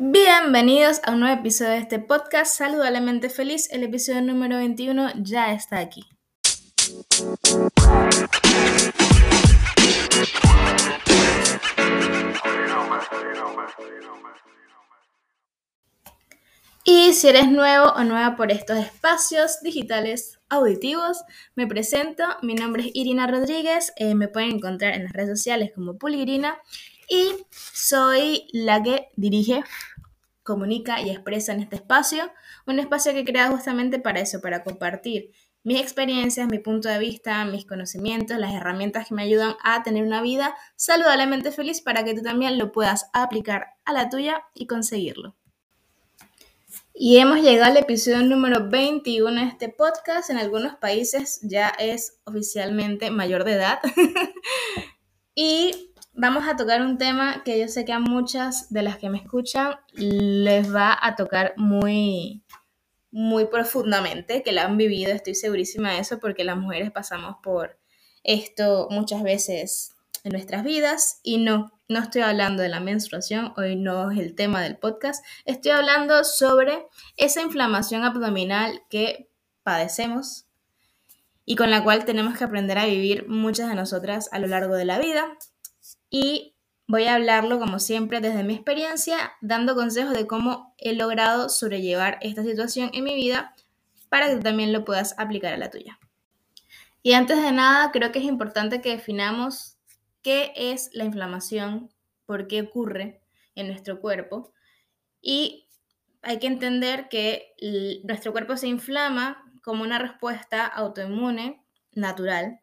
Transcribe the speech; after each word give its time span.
Bienvenidos 0.00 1.00
a 1.02 1.10
un 1.10 1.18
nuevo 1.18 1.40
episodio 1.40 1.72
de 1.72 1.78
este 1.78 1.98
podcast 1.98 2.56
Saludablemente 2.56 3.28
Feliz. 3.28 3.68
El 3.72 3.82
episodio 3.82 4.22
número 4.22 4.56
21 4.58 5.10
ya 5.16 5.52
está 5.52 5.78
aquí. 5.78 6.04
Y 16.84 17.12
si 17.12 17.26
eres 17.26 17.48
nuevo 17.48 17.86
o 17.86 18.04
nueva 18.04 18.36
por 18.36 18.52
estos 18.52 18.78
espacios 18.78 19.60
digitales 19.62 20.38
auditivos, 20.48 21.24
me 21.56 21.66
presento. 21.66 22.22
Mi 22.42 22.54
nombre 22.54 22.84
es 22.84 22.90
Irina 22.94 23.26
Rodríguez. 23.26 23.92
Eh, 23.96 24.14
me 24.14 24.28
pueden 24.28 24.52
encontrar 24.52 24.94
en 24.94 25.02
las 25.02 25.12
redes 25.12 25.36
sociales 25.36 25.72
como 25.74 25.98
Pulirina. 25.98 26.56
Y 27.08 27.46
soy 27.50 28.48
la 28.52 28.82
que 28.82 29.08
dirige, 29.16 29.64
comunica 30.42 31.00
y 31.00 31.10
expresa 31.10 31.52
en 31.52 31.60
este 31.60 31.76
espacio. 31.76 32.30
Un 32.66 32.78
espacio 32.78 33.12
que 33.12 33.20
he 33.20 33.24
creado 33.24 33.52
justamente 33.52 33.98
para 33.98 34.20
eso, 34.20 34.40
para 34.40 34.62
compartir 34.62 35.32
mis 35.64 35.80
experiencias, 35.80 36.48
mi 36.48 36.58
punto 36.58 36.88
de 36.88 36.98
vista, 36.98 37.44
mis 37.44 37.66
conocimientos, 37.66 38.38
las 38.38 38.54
herramientas 38.54 39.08
que 39.08 39.14
me 39.14 39.22
ayudan 39.22 39.54
a 39.62 39.82
tener 39.82 40.04
una 40.04 40.22
vida 40.22 40.54
saludablemente 40.76 41.52
feliz 41.52 41.80
para 41.80 42.04
que 42.04 42.14
tú 42.14 42.22
también 42.22 42.58
lo 42.58 42.72
puedas 42.72 43.10
aplicar 43.12 43.68
a 43.84 43.92
la 43.92 44.08
tuya 44.08 44.44
y 44.54 44.66
conseguirlo. 44.66 45.34
Y 46.94 47.18
hemos 47.18 47.40
llegado 47.42 47.70
al 47.70 47.76
episodio 47.76 48.22
número 48.22 48.68
21 48.68 49.40
de 49.40 49.46
este 49.46 49.68
podcast. 49.68 50.30
En 50.30 50.38
algunos 50.38 50.74
países 50.76 51.38
ya 51.42 51.68
es 51.68 52.18
oficialmente 52.24 53.10
mayor 53.10 53.44
de 53.44 53.52
edad. 53.52 53.78
y 55.34 55.92
vamos 56.18 56.48
a 56.48 56.56
tocar 56.56 56.82
un 56.82 56.98
tema 56.98 57.42
que 57.44 57.60
yo 57.60 57.68
sé 57.68 57.84
que 57.84 57.92
a 57.92 58.00
muchas 58.00 58.70
de 58.70 58.82
las 58.82 58.98
que 58.98 59.08
me 59.08 59.18
escuchan 59.18 59.76
les 59.92 60.74
va 60.74 60.98
a 61.00 61.14
tocar 61.14 61.54
muy, 61.56 62.42
muy 63.12 63.46
profundamente, 63.46 64.42
que 64.42 64.50
la 64.50 64.64
han 64.64 64.76
vivido, 64.76 65.12
estoy 65.12 65.36
segurísima 65.36 65.92
de 65.92 66.00
eso, 66.00 66.18
porque 66.18 66.42
las 66.42 66.56
mujeres 66.56 66.90
pasamos 66.90 67.36
por 67.40 67.78
esto 68.24 68.88
muchas 68.90 69.22
veces 69.22 69.94
en 70.24 70.32
nuestras 70.32 70.64
vidas 70.64 71.20
y 71.22 71.38
no, 71.38 71.70
no 71.86 72.00
estoy 72.00 72.22
hablando 72.22 72.64
de 72.64 72.68
la 72.68 72.80
menstruación, 72.80 73.54
hoy 73.56 73.76
no 73.76 74.10
es 74.10 74.18
el 74.18 74.34
tema 74.34 74.60
del 74.60 74.76
podcast, 74.76 75.24
estoy 75.44 75.70
hablando 75.70 76.24
sobre 76.24 76.84
esa 77.16 77.42
inflamación 77.42 78.02
abdominal 78.02 78.82
que 78.90 79.30
padecemos 79.62 80.46
y 81.44 81.54
con 81.54 81.70
la 81.70 81.84
cual 81.84 82.04
tenemos 82.04 82.36
que 82.36 82.44
aprender 82.44 82.76
a 82.76 82.86
vivir 82.86 83.28
muchas 83.28 83.68
de 83.68 83.76
nosotras 83.76 84.28
a 84.32 84.40
lo 84.40 84.48
largo 84.48 84.74
de 84.74 84.84
la 84.84 84.98
vida. 84.98 85.38
Y 86.10 86.54
voy 86.86 87.04
a 87.04 87.14
hablarlo 87.14 87.58
como 87.58 87.78
siempre 87.78 88.20
desde 88.20 88.44
mi 88.44 88.54
experiencia, 88.54 89.32
dando 89.40 89.74
consejos 89.74 90.14
de 90.14 90.26
cómo 90.26 90.74
he 90.78 90.94
logrado 90.94 91.48
sobrellevar 91.48 92.18
esta 92.22 92.42
situación 92.42 92.90
en 92.94 93.04
mi 93.04 93.14
vida 93.14 93.54
para 94.08 94.28
que 94.28 94.36
tú 94.36 94.42
también 94.42 94.72
lo 94.72 94.84
puedas 94.84 95.14
aplicar 95.18 95.52
a 95.52 95.58
la 95.58 95.70
tuya. 95.70 95.98
Y 97.02 97.12
antes 97.12 97.42
de 97.42 97.52
nada, 97.52 97.90
creo 97.92 98.10
que 98.10 98.18
es 98.18 98.24
importante 98.24 98.80
que 98.80 98.90
definamos 98.90 99.76
qué 100.22 100.52
es 100.56 100.90
la 100.92 101.04
inflamación, 101.04 101.90
por 102.26 102.48
qué 102.48 102.62
ocurre 102.62 103.20
en 103.54 103.68
nuestro 103.68 104.00
cuerpo. 104.00 104.52
Y 105.20 105.68
hay 106.22 106.38
que 106.38 106.46
entender 106.46 107.08
que 107.08 107.54
nuestro 108.04 108.32
cuerpo 108.32 108.56
se 108.56 108.68
inflama 108.68 109.44
como 109.62 109.82
una 109.82 109.98
respuesta 109.98 110.66
autoinmune 110.66 111.62
natural 111.92 112.60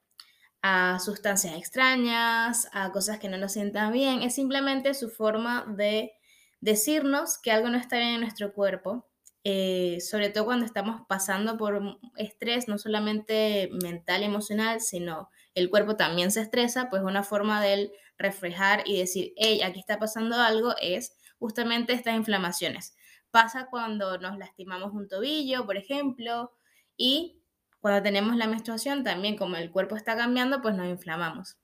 a 0.67 0.97
sustancias 0.97 1.53
extrañas, 1.55 2.67
a 2.73 2.91
cosas 2.91 3.19
que 3.19 3.29
no 3.29 3.37
nos 3.37 3.53
sientan 3.53 3.93
bien. 3.93 4.23
Es 4.23 4.33
simplemente 4.33 4.95
su 4.95 5.11
forma 5.11 5.63
de 5.77 6.13
decirnos 6.59 7.37
que 7.37 7.51
algo 7.51 7.69
no 7.69 7.77
está 7.77 7.97
bien 7.97 8.15
en 8.15 8.21
nuestro 8.21 8.51
cuerpo, 8.51 9.05
eh, 9.43 9.99
sobre 10.01 10.31
todo 10.31 10.45
cuando 10.45 10.65
estamos 10.65 11.03
pasando 11.07 11.55
por 11.55 11.99
estrés, 12.17 12.67
no 12.67 12.79
solamente 12.79 13.69
mental 13.83 14.23
emocional, 14.23 14.81
sino 14.81 15.29
el 15.53 15.69
cuerpo 15.69 15.97
también 15.97 16.31
se 16.31 16.41
estresa, 16.41 16.89
pues 16.89 17.03
una 17.03 17.21
forma 17.21 17.61
de 17.61 17.91
reflejar 18.17 18.81
y 18.87 18.97
decir, 18.97 19.33
hey, 19.35 19.61
aquí 19.61 19.79
está 19.79 19.99
pasando 19.99 20.35
algo, 20.35 20.73
es 20.81 21.15
justamente 21.37 21.93
estas 21.93 22.15
inflamaciones. 22.15 22.95
Pasa 23.29 23.67
cuando 23.69 24.17
nos 24.17 24.39
lastimamos 24.39 24.93
un 24.93 25.07
tobillo, 25.07 25.67
por 25.67 25.77
ejemplo, 25.77 26.53
y 26.97 27.43
cuando 27.85 28.01
tenemos 28.01 28.35
la 28.35 28.47
menstruación 28.47 29.03
también, 29.03 29.37
como 29.37 29.57
el 29.57 29.69
cuerpo 29.69 29.95
está 29.95 30.17
cambiando, 30.17 30.59
pues 30.63 30.73
nos 30.73 30.87
inflamamos. 30.87 31.59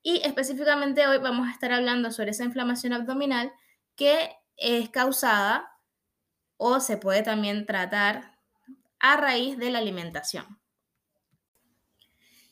Y 0.00 0.20
específicamente 0.24 1.08
hoy 1.08 1.18
vamos 1.18 1.48
a 1.48 1.50
estar 1.50 1.72
hablando 1.72 2.12
sobre 2.12 2.30
esa 2.30 2.44
inflamación 2.44 2.92
abdominal 2.92 3.52
que 3.96 4.30
es 4.56 4.88
causada 4.90 5.68
o 6.56 6.78
se 6.78 6.98
puede 6.98 7.24
también 7.24 7.66
tratar 7.66 8.38
a 9.00 9.16
raíz 9.16 9.58
de 9.58 9.70
la 9.70 9.80
alimentación. 9.80 10.46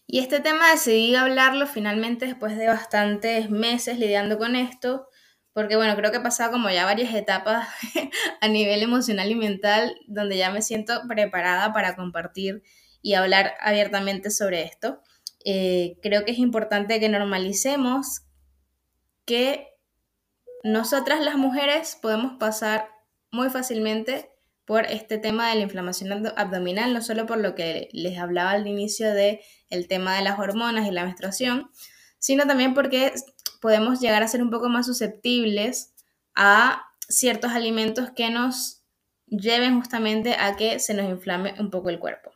Y 0.09 0.19
este 0.19 0.41
tema 0.41 0.73
decidí 0.73 1.15
hablarlo 1.15 1.69
finalmente 1.69 2.27
después 2.27 2.59
de 2.59 2.67
bastantes 2.67 3.49
meses 3.49 4.01
lidiando 4.01 4.39
con 4.39 4.57
esto, 4.57 5.07
porque 5.53 5.77
bueno, 5.77 5.95
creo 5.95 6.11
que 6.11 6.17
he 6.17 6.21
pasado 6.21 6.51
como 6.51 6.69
ya 6.69 6.85
varias 6.85 7.15
etapas 7.15 7.69
a 8.41 8.49
nivel 8.49 8.83
emocional 8.83 9.31
y 9.31 9.37
mental 9.37 9.95
donde 10.09 10.37
ya 10.37 10.51
me 10.51 10.63
siento 10.63 11.01
preparada 11.07 11.73
para 11.73 11.95
compartir 11.95 12.65
y 13.05 13.15
hablar 13.15 13.55
abiertamente 13.61 14.31
sobre 14.31 14.63
esto. 14.63 15.03
Eh, 15.45 15.99
creo 16.03 16.25
que 16.25 16.33
es 16.33 16.39
importante 16.39 16.99
que 16.99 17.11
normalicemos 17.11 18.23
que 19.27 19.69
nosotras 20.63 21.21
las 21.21 21.37
mujeres 21.37 21.99
podemos 22.01 22.39
pasar 22.39 22.89
muy 23.31 23.51
fácilmente 23.51 24.31
por 24.65 24.87
este 24.87 25.19
tema 25.19 25.51
de 25.51 25.57
la 25.57 25.61
inflamación 25.61 26.27
abdominal, 26.35 26.95
no 26.95 27.03
solo 27.03 27.27
por 27.27 27.37
lo 27.37 27.55
que 27.55 27.91
les 27.93 28.19
hablaba 28.19 28.53
al 28.53 28.67
inicio 28.67 29.13
de 29.13 29.43
tema 29.87 30.17
de 30.17 30.23
las 30.23 30.39
hormonas 30.39 30.89
y 30.89 30.91
la 30.91 31.05
menstruación, 31.05 31.71
sino 32.19 32.47
también 32.47 32.73
porque 32.73 33.13
podemos 33.61 34.01
llegar 34.01 34.23
a 34.23 34.29
ser 34.29 34.43
un 34.43 34.51
poco 34.51 34.71
más 34.71 34.87
susceptibles 34.87 35.93
a 36.35 36.87
ciertos 37.07 37.53
alimentos 37.53 38.13
que 38.13 38.31
nos 38.31 38.83
lleven 39.27 39.79
justamente 39.79 40.37
a 40.39 40.57
que 40.57 40.79
se 40.79 40.95
nos 40.95 41.07
inflame 41.11 41.55
un 41.59 41.71
poco 41.71 41.91
el 41.91 41.99
cuerpo. 41.99 42.34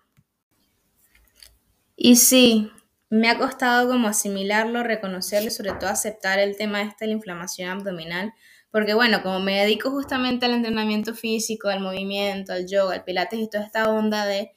Y 2.00 2.14
sí, 2.14 2.70
me 3.10 3.28
ha 3.28 3.38
costado 3.38 3.88
como 3.88 4.06
asimilarlo, 4.06 4.84
reconocerlo 4.84 5.48
y 5.48 5.50
sobre 5.50 5.72
todo 5.72 5.91
aceptar 5.91 6.38
el 6.38 6.56
tema 6.56 6.81
este 6.82 7.04
de 7.04 7.09
la 7.09 7.16
inflamación 7.16 7.70
abdominal, 7.70 8.32
porque 8.70 8.94
bueno, 8.94 9.20
como 9.20 9.41
me 9.41 9.59
dedico 9.59 9.91
justamente 9.91 10.47
al 10.47 10.54
entrenamiento 10.54 11.12
físico, 11.12 11.69
al 11.69 11.81
movimiento, 11.81 12.53
al 12.53 12.69
yoga, 12.69 12.94
al 12.94 13.03
pilates 13.03 13.41
y 13.41 13.50
toda 13.50 13.64
esta 13.64 13.91
onda 13.91 14.26
de 14.26 14.53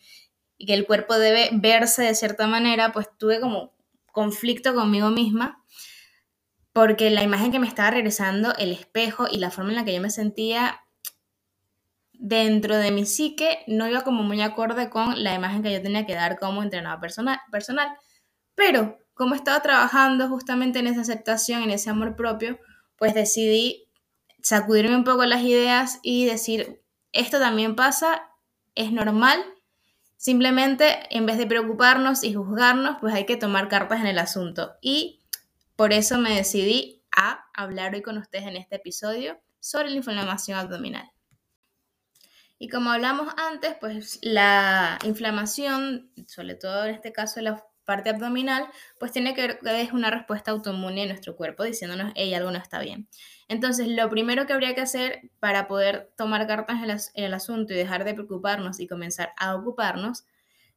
que 0.59 0.75
el 0.75 0.85
cuerpo 0.85 1.18
debe 1.18 1.50
verse 1.53 2.03
de 2.03 2.13
cierta 2.13 2.46
manera, 2.46 2.91
pues 2.91 3.07
tuve 3.18 3.40
como 3.40 3.74
conflicto 4.12 4.75
conmigo 4.75 5.09
misma, 5.09 5.66
porque 6.74 7.09
la 7.09 7.24
imagen 7.24 7.51
que 7.51 7.57
me 7.57 7.68
estaba 7.68 7.90
regresando, 7.90 8.53
el 8.59 8.72
espejo 8.72 9.25
y 9.31 9.40
la 9.40 9.50
forma 9.50 9.72
en 9.72 9.78
la 9.78 9.85
que 9.85 9.96
yo 9.96 10.01
me 10.01 10.12
sentía 10.12 10.81
dentro 12.23 12.77
de 12.77 12.91
mi 12.91 13.07
psique 13.07 13.63
no 13.65 13.87
iba 13.87 14.03
como 14.03 14.21
muy 14.21 14.41
acorde 14.41 14.91
con 14.91 15.23
la 15.23 15.33
imagen 15.33 15.63
que 15.63 15.73
yo 15.73 15.81
tenía 15.81 16.05
que 16.05 16.13
dar 16.13 16.37
como 16.37 16.61
entrenador 16.61 16.99
personal, 17.01 17.39
personal. 17.51 17.89
Pero 18.53 18.99
como 19.15 19.33
estaba 19.33 19.59
trabajando 19.61 20.29
justamente 20.29 20.79
en 20.79 20.87
esa 20.87 21.01
aceptación, 21.01 21.63
en 21.63 21.71
ese 21.71 21.89
amor 21.89 22.15
propio, 22.15 22.59
pues 22.95 23.15
decidí 23.15 23.89
sacudirme 24.43 24.95
un 24.95 25.03
poco 25.03 25.25
las 25.25 25.41
ideas 25.41 25.99
y 26.03 26.25
decir, 26.25 26.83
esto 27.11 27.39
también 27.39 27.75
pasa, 27.75 28.29
es 28.75 28.91
normal, 28.91 29.43
simplemente 30.15 30.99
en 31.09 31.25
vez 31.25 31.39
de 31.39 31.47
preocuparnos 31.47 32.23
y 32.23 32.35
juzgarnos, 32.35 32.97
pues 33.01 33.15
hay 33.15 33.25
que 33.25 33.35
tomar 33.35 33.67
cartas 33.67 33.99
en 33.99 34.07
el 34.07 34.19
asunto. 34.19 34.75
Y 34.79 35.23
por 35.75 35.91
eso 35.91 36.19
me 36.19 36.35
decidí 36.35 37.03
a 37.17 37.45
hablar 37.55 37.95
hoy 37.95 38.03
con 38.03 38.19
ustedes 38.19 38.45
en 38.45 38.57
este 38.57 38.75
episodio 38.75 39.41
sobre 39.59 39.89
la 39.89 39.95
inflamación 39.95 40.59
abdominal. 40.59 41.12
Y 42.62 42.69
como 42.69 42.92
hablamos 42.92 43.34
antes, 43.38 43.75
pues 43.80 44.19
la 44.22 45.00
inflamación, 45.04 46.12
sobre 46.28 46.54
todo 46.54 46.86
en 46.86 46.94
este 46.94 47.12
caso 47.12 47.42
la 47.42 47.66
parte 47.86 48.12
abdominal, 48.12 48.68
pues 49.00 49.12
tiene 49.12 49.34
que 49.34 49.48
ver, 49.48 49.60
es 49.63 49.94
una 49.94 50.12
respuesta 50.12 50.52
autoinmune 50.52 51.02
en 51.02 51.10
nuestro 51.10 51.36
cuerpo 51.36 51.63
diciéndonos, 51.63 52.13
hey, 52.16 52.36
algo 52.36 52.52
no 52.52 52.60
está 52.60 52.80
bien. 52.80 53.08
Entonces, 53.48 53.88
lo 53.88 54.08
primero 54.12 54.46
que 54.46 54.54
habría 54.54 54.75
que 54.75 54.81
hacer 54.81 55.31
para 55.40 55.68
poder 55.68 56.13
tomar 56.16 56.46
cartas 56.46 57.12
en 57.16 57.24
el, 57.24 57.34
asunto 57.34 57.74
y 57.74 57.78
dejar 57.78 58.04
de 58.04 58.13
preocuparnos 58.13 58.80
y 58.80 58.86
comenzar 58.86 59.34
a 59.38 59.56
ocuparnos, 59.56 60.25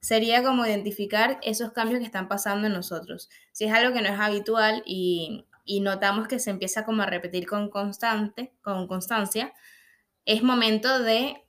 sería 0.00 0.42
como 0.42 0.64
identificar 0.64 1.38
esos 1.42 1.72
cambios 1.72 2.00
que 2.00 2.06
están 2.06 2.28
pasando 2.28 2.66
en 2.66 2.72
nosotros. 2.72 3.28
Si 3.52 3.66
es 3.66 3.74
algo 3.74 3.92
que 3.94 4.00
no 4.00 4.08
es 4.08 4.18
habitual 4.18 4.82
y, 4.86 5.44
y 5.66 5.80
notamos 5.80 6.28
que 6.28 6.38
se 6.38 6.48
empieza 6.48 6.86
como 6.86 7.02
a 7.02 7.06
repetir 7.06 7.46
con, 7.46 7.68
constante, 7.68 8.54
con 8.62 8.86
constancia, 8.86 9.52
es 10.24 10.42
momento 10.42 11.02
de 11.02 11.43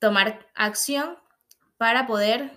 tomar 0.00 0.48
acción 0.54 1.16
para 1.76 2.06
poder 2.06 2.50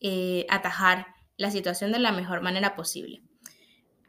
eh, 0.00 0.46
atajar 0.48 1.06
la 1.36 1.50
situación 1.52 1.92
de 1.92 2.00
la 2.00 2.10
mejor 2.10 2.40
manera 2.40 2.74
posible. 2.74 3.22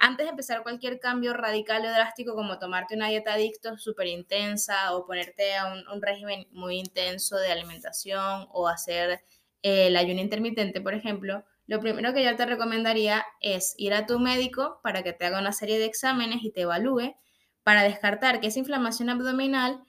antes 0.02 0.26
de 0.26 0.30
empezar 0.30 0.64
cualquier 0.64 1.00
cambio 1.00 1.34
radical 1.34 1.86
o 1.86 1.90
drástico 1.92 2.34
como 2.34 2.58
tomarte 2.58 2.96
una 2.96 3.10
dieta 3.10 3.34
adicto 3.34 3.78
súper 3.78 4.08
intensa 4.08 4.96
o 4.96 5.06
ponerte 5.06 5.56
a 5.56 5.66
un, 5.68 6.02
régimen 6.02 6.48
muy 6.52 6.80
intenso 6.80 7.36
de 7.38 7.52
alimentación 7.52 8.48
o 8.52 8.68
hacer 8.70 9.22
eh, 9.62 9.88
el 9.88 9.98
ayuno 9.98 10.22
intermitente, 10.22 10.80
por 10.80 10.94
ejemplo, 10.94 11.44
lo 11.68 11.80
primero 11.82 12.14
que 12.14 12.24
yo 12.24 12.36
te 12.36 12.46
recomendaría 12.46 13.26
es 13.42 13.76
ir 13.78 13.94
a 13.94 14.06
tu 14.06 14.20
médico 14.20 14.80
para 14.82 15.04
que 15.04 15.14
te 15.14 15.26
haga 15.26 15.40
una 15.40 15.52
serie 15.52 15.78
de 15.78 15.86
exámenes 15.86 16.44
y 16.44 16.52
te 16.52 16.62
evalúe 16.62 17.16
para 17.64 17.84
descartar 17.84 18.40
que 18.40 18.48
esa 18.48 18.60
inflamación 18.60 19.10
abdominal 19.10 19.84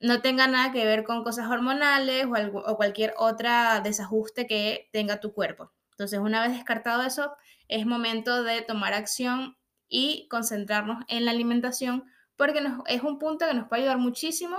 no 0.00 0.20
tenga 0.20 0.46
nada 0.46 0.72
que 0.72 0.84
ver 0.84 1.04
con 1.04 1.24
cosas 1.24 1.48
hormonales 1.50 2.26
o, 2.26 2.76
cualquier 2.76 3.14
otra 3.16 3.80
desajuste 3.80 4.46
que 4.46 4.88
tenga 4.92 5.20
tu 5.20 5.32
cuerpo. 5.32 5.72
Entonces, 5.92 6.20
una 6.20 6.40
vez 6.40 6.52
descartado 6.52 7.02
eso, 7.02 7.34
es 7.66 7.84
momento 7.86 8.44
de 8.44 8.62
tomar 8.62 8.94
acción 8.94 9.56
y 9.88 10.28
concentrarnos 10.28 11.04
en 11.08 11.24
la 11.24 11.32
alimentación 11.32 12.04
porque 12.36 12.62
es 12.86 13.02
un 13.02 13.18
punto 13.18 13.46
que 13.46 13.54
nos 13.54 13.68
puede 13.68 13.82
ayudar 13.82 13.98
muchísimo 13.98 14.56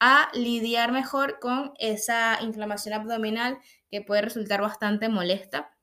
a 0.00 0.30
lidiar 0.34 0.90
mejor 0.90 1.38
con 1.38 1.72
esa 1.78 2.38
inflamación 2.42 2.94
abdominal 2.94 3.58
que 3.90 4.02
puede 4.02 4.22
resultar 4.22 4.60
bastante 4.60 5.08
molesta 5.08 5.76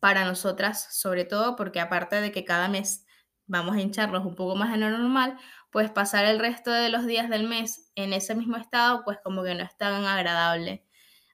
para 0.00 0.24
nosotras, 0.24 0.88
sobre 0.90 1.24
todo 1.24 1.54
porque 1.54 1.80
aparte 1.80 2.20
de 2.20 2.32
que 2.32 2.44
cada 2.44 2.68
mes 2.68 3.06
vamos 3.46 3.76
a 3.76 3.80
hincharnos 3.80 4.24
un 4.26 4.34
poco 4.34 4.56
más 4.56 4.72
de 4.72 4.78
lo 4.78 4.90
normal, 4.90 5.38
pues 5.70 5.90
pasar 5.90 6.24
el 6.24 6.38
resto 6.38 6.70
de 6.70 6.88
los 6.88 7.06
días 7.06 7.28
del 7.28 7.46
mes 7.46 7.90
en 7.94 8.12
ese 8.12 8.34
mismo 8.34 8.56
estado, 8.56 9.02
pues 9.04 9.18
como 9.22 9.42
que 9.42 9.54
no 9.54 9.64
es 9.64 9.76
tan 9.76 10.04
agradable 10.04 10.84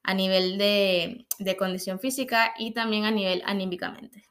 a 0.03 0.15
nivel 0.15 0.59
de, 0.59 1.27
condición 1.59 2.01
física 2.01 2.55
y 2.59 2.73
también 2.73 3.05
a 3.05 3.11
nivel 3.11 3.43
anímicamente. 3.47 4.25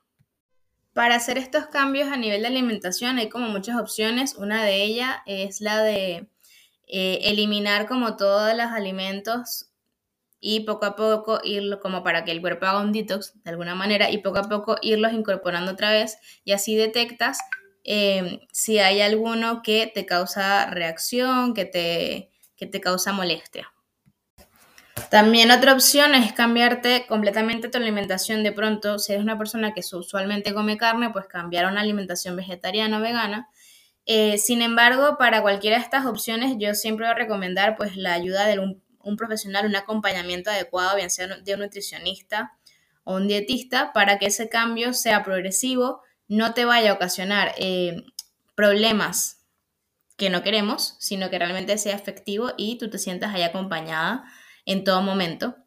Para 0.93 1.15
hacer 1.15 1.37
estos 1.37 1.67
cambios 1.67 2.09
a 2.11 2.17
nivel 2.17 2.41
de 2.41 2.47
alimentación 2.47 3.17
hay 3.17 3.29
como 3.29 3.47
muchas 3.47 3.79
opciones. 3.79 4.35
Una 4.35 4.63
de 4.65 4.83
ellas 4.83 5.17
es 5.25 5.61
la 5.61 5.81
de 5.81 6.27
eh, 6.87 7.19
eliminar 7.23 7.87
como 7.87 8.17
todos 8.17 8.53
los 8.53 8.67
alimentos 8.67 9.71
y 10.41 10.61
poco 10.61 10.85
a 10.85 10.95
poco 10.95 11.39
irlo 11.43 11.79
como 11.79 12.03
para 12.03 12.25
que 12.25 12.31
el 12.31 12.41
cuerpo 12.41 12.65
haga 12.65 12.81
un 12.81 12.91
detox 12.91 13.41
de 13.43 13.51
alguna 13.51 13.75
manera 13.75 14.09
y 14.09 14.17
poco 14.17 14.39
a 14.39 14.49
poco 14.49 14.75
irlos 14.81 15.13
incorporando 15.13 15.71
otra 15.71 15.91
vez 15.91 16.17
y 16.43 16.51
así 16.51 16.75
detectas 16.75 17.37
em, 17.83 18.39
si 18.51 18.79
hay 18.79 19.01
alguno 19.01 19.61
que 19.61 19.91
te 19.93 20.05
causa 20.05 20.67
reacción, 20.67 21.53
que 21.53 21.65
te, 21.65 22.31
que 22.55 22.67
te 22.67 22.81
causa 22.81 23.11
molestia. 23.11 23.71
También 25.09 25.51
otra 25.51 25.73
opción 25.73 26.15
es 26.15 26.31
cambiarte 26.31 27.05
completamente 27.07 27.69
tu 27.69 27.77
alimentación 27.77 28.43
de 28.43 28.51
pronto. 28.51 28.99
Si 28.99 29.11
eres 29.11 29.23
una 29.23 29.37
persona 29.37 29.73
que 29.73 29.81
usualmente 29.93 30.53
come 30.53 30.77
carne, 30.77 31.09
pues 31.09 31.27
cambiar 31.27 31.65
a 31.65 31.69
una 31.69 31.81
alimentación 31.81 32.35
vegetariana 32.35 32.99
o 32.99 33.01
vegana. 33.01 33.49
Eh, 34.05 34.37
sin 34.37 34.61
embargo, 34.61 35.17
para 35.17 35.41
cualquiera 35.41 35.77
de 35.77 35.83
estas 35.83 36.05
opciones, 36.05 36.55
yo 36.57 36.73
siempre 36.75 37.05
voy 37.05 37.11
a 37.11 37.17
recomendar 37.17 37.75
pues 37.75 37.95
la 37.97 38.13
ayuda 38.13 38.45
de 38.47 38.59
un, 38.59 38.81
profesional, 39.17 39.65
un 39.65 39.75
acompañamiento 39.75 40.49
adecuado, 40.49 40.95
bien 40.95 41.09
sea 41.09 41.27
de 41.27 41.53
un 41.53 41.59
nutricionista 41.59 42.53
o 43.03 43.15
un 43.15 43.27
dietista, 43.27 43.93
para 43.93 44.17
que 44.17 44.27
ese 44.27 44.49
cambio 44.49 44.93
sea 44.93 45.23
progresivo, 45.23 46.01
no 46.31 46.53
te 46.53 46.63
vaya 46.63 46.91
a 46.91 46.93
ocasionar 46.93 47.53
eh, 47.57 48.05
problemas 48.55 49.45
que 50.15 50.29
no 50.29 50.43
queremos, 50.43 50.95
sino 50.97 51.29
que 51.29 51.37
realmente 51.37 51.77
sea 51.77 51.93
efectivo 51.93 52.53
y 52.55 52.77
tú 52.77 52.89
te 52.89 52.99
sientas 52.99 53.33
ahí 53.33 53.43
acompañada 53.43 54.23
en 54.65 54.85
todo 54.85 55.01
momento 55.01 55.57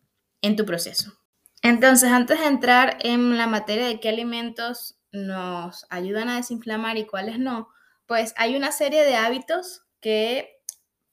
en 0.41 0.57
tu 0.57 0.65
proceso. 0.65 1.13
Entonces, 1.61 2.11
antes 2.11 2.41
de 2.41 2.47
entrar 2.47 2.97
en 3.01 3.37
la 3.37 3.47
materia 3.47 3.87
de 3.87 4.01
qué 4.01 4.09
alimentos 4.09 4.97
nos 5.13 5.85
ayudan 5.91 6.31
a 6.31 6.37
desinflamar 6.37 6.97
y 6.97 7.05
cuáles 7.05 7.39
no, 7.39 7.69
pues 8.07 8.33
hay 8.39 8.57
una 8.57 8.73
serie 8.73 9.05
de 9.05 9.17
hábitos 9.17 9.83
que 10.01 10.63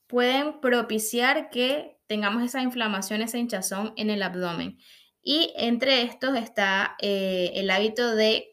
pueden 0.07 0.61
propiciar 0.61 1.49
que 1.49 1.99
tengamos 2.07 2.43
esa 2.43 2.61
inflamación, 2.61 3.21
esa 3.21 3.37
hinchazón 3.37 3.91
en 3.97 4.11
el 4.11 4.23
abdomen. 4.23 4.77
Y 5.21 5.53
entre 5.57 6.03
estos 6.03 6.37
está 6.37 6.95
eh, 7.01 7.51
el 7.55 7.69
hábito 7.69 8.15
de 8.15 8.50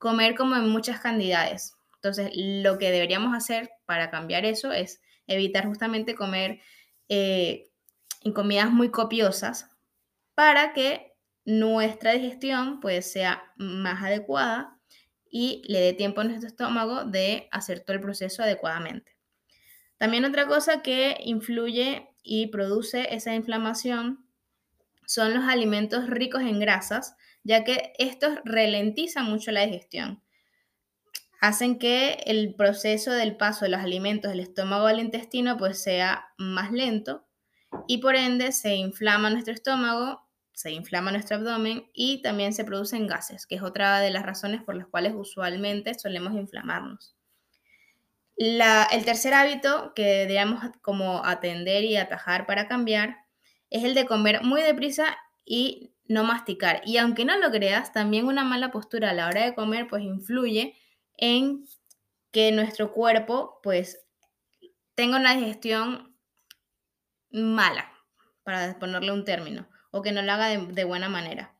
comer 0.00 0.34
como 0.34 0.56
en 0.56 0.68
muchas 0.68 0.98
cantidades. 0.98 1.74
Entonces, 1.96 2.30
lo 2.34 2.78
que 2.78 2.90
deberíamos 2.90 3.36
hacer 3.36 3.70
para 3.84 4.10
cambiar 4.10 4.46
eso 4.46 4.72
es 4.72 5.02
evitar 5.26 5.66
justamente 5.66 6.14
comer 6.14 6.60
eh, 7.10 7.68
en 8.22 8.32
comidas 8.32 8.70
muy 8.70 8.90
copiosas 8.90 9.68
para 10.34 10.72
que 10.72 11.12
nuestra 11.44 12.12
digestión 12.12 12.80
pues 12.80 13.12
sea 13.12 13.52
más 13.56 14.02
adecuada 14.02 14.78
y 15.30 15.62
le 15.68 15.80
dé 15.80 15.92
tiempo 15.92 16.22
a 16.22 16.24
nuestro 16.24 16.48
estómago 16.48 17.04
de 17.04 17.48
hacer 17.52 17.80
todo 17.80 17.94
el 17.94 18.02
proceso 18.02 18.42
adecuadamente. 18.42 19.16
También 19.98 20.24
otra 20.24 20.46
cosa 20.46 20.80
que 20.80 21.18
influye 21.24 22.08
y 22.22 22.46
produce 22.46 23.14
esa 23.14 23.34
inflamación 23.34 24.24
son 25.04 25.34
los 25.34 25.44
alimentos 25.44 26.08
ricos 26.08 26.40
en 26.40 26.58
grasas, 26.58 27.16
ya 27.42 27.64
que 27.64 27.92
estos 27.98 28.38
ralentizan 28.44 29.26
mucho 29.26 29.50
la 29.50 29.66
digestión. 29.66 30.22
Hacen 31.40 31.78
que 31.78 32.22
el 32.26 32.54
proceso 32.54 33.12
del 33.12 33.36
paso 33.36 33.64
de 33.64 33.70
los 33.70 33.80
alimentos 33.80 34.30
del 34.30 34.40
estómago 34.40 34.86
al 34.86 35.00
intestino 35.00 35.56
pues 35.56 35.82
sea 35.82 36.26
más 36.36 36.70
lento 36.70 37.26
y 37.86 37.98
por 37.98 38.16
ende 38.16 38.52
se 38.52 38.74
inflama 38.74 39.30
nuestro 39.30 39.54
estómago, 39.54 40.28
se 40.52 40.72
inflama 40.72 41.12
nuestro 41.12 41.36
abdomen 41.36 41.88
y 41.94 42.20
también 42.20 42.52
se 42.52 42.64
producen 42.64 43.06
gases, 43.06 43.46
que 43.46 43.54
es 43.54 43.62
otra 43.62 44.00
de 44.00 44.10
las 44.10 44.24
razones 44.24 44.62
por 44.62 44.76
las 44.76 44.86
cuales 44.86 45.14
usualmente 45.16 45.94
solemos 45.94 46.34
inflamarnos. 46.34 47.16
el 48.36 49.04
tercer 49.04 49.34
hábito 49.34 49.92
que 49.94 50.04
deberíamos 50.04 50.62
como 50.82 51.24
atender 51.24 51.84
y 51.84 51.96
atajar 51.96 52.46
para 52.46 52.68
cambiar 52.68 53.16
es 53.70 53.84
el 53.84 53.94
de 53.94 54.06
comer 54.06 54.42
muy 54.42 54.62
deprisa 54.62 55.16
y 55.44 55.94
no 56.10 56.24
masticar. 56.24 56.82
Y 56.84 56.96
aunque 56.96 57.24
no 57.24 57.38
lo 57.38 57.52
creas, 57.52 57.92
también 57.92 58.26
una 58.26 58.42
mala 58.42 58.72
postura 58.72 59.10
a 59.10 59.14
la 59.14 59.28
hora 59.28 59.44
de 59.44 59.54
comer 59.54 59.86
pues 59.88 60.02
influye 60.02 60.74
en 61.16 61.64
que 62.32 62.50
nuestro 62.50 62.92
cuerpo 62.92 63.60
pues 63.62 64.04
tenga 64.96 65.18
una 65.18 65.36
digestión 65.36 66.16
mala, 67.30 67.92
para 68.42 68.76
ponerle 68.80 69.12
un 69.12 69.24
término, 69.24 69.68
o 69.92 70.02
que 70.02 70.10
no 70.10 70.20
lo 70.22 70.32
haga 70.32 70.48
de, 70.48 70.84
buena 70.84 71.08
manera. 71.08 71.54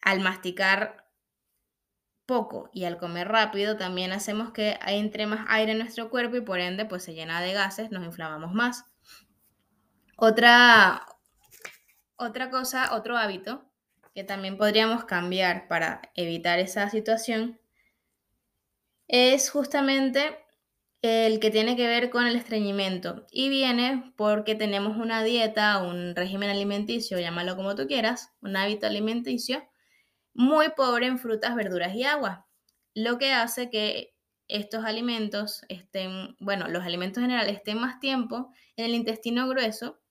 Al 0.00 0.18
masticar 0.18 1.08
poco 2.26 2.70
y 2.72 2.86
al 2.86 2.98
comer 2.98 3.28
rápido 3.28 3.76
también 3.76 4.10
hacemos 4.10 4.50
que 4.50 4.80
entre 4.84 5.26
más 5.26 5.46
aire 5.48 5.72
en 5.72 5.78
nuestro 5.78 6.10
cuerpo 6.10 6.36
y 6.36 6.40
por 6.40 6.58
ende 6.58 6.86
pues 6.86 7.04
se 7.04 7.14
llena 7.14 7.40
de 7.40 7.52
gases, 7.52 7.92
nos 7.92 8.04
inflamamos 8.04 8.52
más. 8.52 8.84
Otra, 10.16 11.06
otra 12.22 12.50
cosa, 12.50 12.94
otro 12.94 13.16
hábito 13.16 13.64
que 14.14 14.24
también 14.24 14.58
podríamos 14.58 15.04
cambiar 15.04 15.68
para 15.68 16.02
evitar 16.14 16.58
esa 16.58 16.88
situación 16.90 17.58
es 19.08 19.50
justamente 19.50 20.38
el 21.02 21.40
que 21.40 21.50
tiene 21.50 21.76
que 21.76 21.86
ver 21.86 22.10
con 22.10 22.26
el 22.26 22.36
estreñimiento. 22.36 23.26
Y 23.30 23.48
viene 23.48 24.12
porque 24.16 24.54
tenemos 24.54 24.96
una 24.96 25.22
dieta, 25.24 25.82
un 25.82 26.14
régimen 26.14 26.50
alimenticio, 26.50 27.18
llámalo 27.18 27.56
como 27.56 27.74
tú 27.74 27.86
quieras, 27.86 28.32
un 28.40 28.56
hábito 28.56 28.86
alimenticio 28.86 29.68
muy 30.34 30.70
pobre 30.70 31.06
en 31.06 31.18
frutas, 31.18 31.54
verduras 31.54 31.94
y 31.94 32.04
agua, 32.04 32.46
lo 32.94 33.18
que 33.18 33.32
hace 33.32 33.68
que 33.68 34.14
estos 34.48 34.84
alimentos 34.84 35.62
estén, 35.68 36.36
bueno, 36.38 36.68
los 36.68 36.84
alimentos 36.84 37.18
en 37.18 37.30
general 37.30 37.48
estén 37.48 37.78
más 37.78 38.00
tiempo 38.00 38.50
en 38.76 38.86
el 38.86 38.94
intestino 38.94 39.48
grueso 39.48 40.01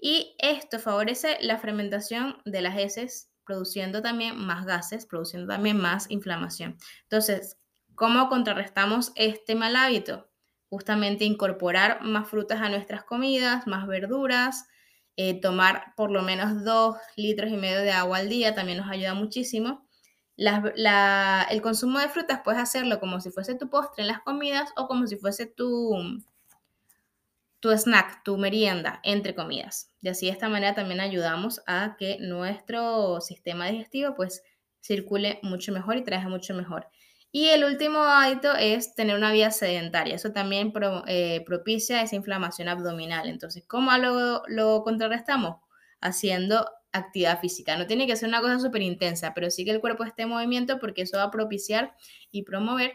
y 0.00 0.34
esto 0.38 0.78
favorece 0.78 1.38
la 1.40 1.58
fermentación 1.58 2.36
de 2.44 2.62
las 2.62 2.78
heces, 2.78 3.30
produciendo 3.44 4.02
también 4.02 4.38
más 4.38 4.64
gases, 4.64 5.06
produciendo 5.06 5.48
también 5.48 5.78
más 5.78 6.10
inflamación. 6.10 6.76
Entonces, 7.02 7.58
¿Cómo 8.00 8.30
contrarrestamos 8.30 9.12
este 9.14 9.54
mal 9.54 9.76
hábito? 9.76 10.26
Justamente 10.70 11.26
incorporar 11.26 12.02
más 12.02 12.30
frutas 12.30 12.62
a 12.62 12.70
nuestras 12.70 13.04
comidas, 13.04 13.66
más 13.66 13.86
verduras, 13.86 14.66
eh, 15.16 15.38
tomar 15.38 15.92
por 15.98 16.10
lo 16.10 16.22
menos 16.22 16.64
dos 16.64 16.96
litros 17.16 17.50
y 17.50 17.58
medio 17.58 17.80
de 17.80 17.92
agua 17.92 18.16
al 18.16 18.30
día 18.30 18.54
también 18.54 18.78
nos 18.78 18.90
ayuda 18.90 19.12
muchísimo. 19.12 19.86
el 20.38 21.60
consumo 21.60 21.98
de 21.98 22.08
frutas 22.08 22.40
puedes 22.42 22.62
hacerlo 22.62 23.00
como 23.00 23.20
si 23.20 23.30
fuese 23.30 23.54
tu 23.54 23.68
postre 23.68 24.00
en 24.00 24.08
las 24.08 24.22
comidas 24.22 24.70
o 24.76 24.88
como 24.88 25.06
si 25.06 25.16
fuese 25.18 25.44
tu, 25.44 25.92
tu 27.60 27.70
snack, 27.70 28.22
tu 28.24 28.36
merienda 28.36 29.00
entre 29.02 29.34
comidas. 29.34 29.92
Y 30.00 30.08
así 30.08 30.26
de 30.26 30.32
esta 30.32 30.48
manera 30.48 30.74
también 30.74 31.00
ayudamos 31.00 31.62
a 31.66 31.96
que 31.98 32.18
nuestro 32.20 33.20
sistema 33.20 33.68
digestivo 33.68 34.14
pues 34.16 34.42
circule 34.80 35.38
mucho 35.42 35.72
mejor 35.72 35.96
y 35.96 36.04
trabaje 36.04 36.28
mucho 36.28 36.54
mejor. 36.54 36.88
Y 37.32 37.48
el 37.48 37.64
último 37.64 37.98
hábito 37.98 38.54
es 38.56 38.94
tener 38.94 39.16
una 39.16 39.30
vida 39.30 39.52
sedentaria. 39.52 40.16
Eso 40.16 40.32
también 40.32 40.72
eh, 41.06 41.44
propicia 41.46 42.02
esa 42.02 42.16
inflamación 42.16 42.68
abdominal. 42.68 43.28
Entonces, 43.28 43.62
¿cómo 43.68 43.96
lo, 43.98 44.42
lo 44.48 44.82
contrarrestamos? 44.82 45.58
haciendo 46.00 46.68
actividad 46.92 47.40
física. 47.40 47.76
No 47.76 47.86
tiene 47.86 48.06
que 48.06 48.16
ser 48.16 48.28
una 48.28 48.40
cosa 48.40 48.58
súper 48.58 48.82
intensa, 48.82 49.32
pero 49.34 49.50
sí 49.50 49.64
que 49.64 49.70
el 49.70 49.80
cuerpo 49.80 50.04
esté 50.04 50.22
en 50.22 50.30
movimiento 50.30 50.78
porque 50.78 51.02
eso 51.02 51.18
va 51.18 51.24
a 51.24 51.30
propiciar 51.30 51.94
y 52.30 52.42
promover 52.42 52.94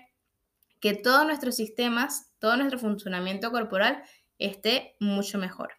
que 0.81 0.93
todos 0.93 1.25
nuestros 1.25 1.55
sistemas, 1.55 2.33
todo 2.39 2.57
nuestro 2.57 2.77
funcionamiento 2.77 3.51
corporal 3.51 4.03
esté 4.39 4.95
mucho 4.99 5.37
mejor. 5.37 5.73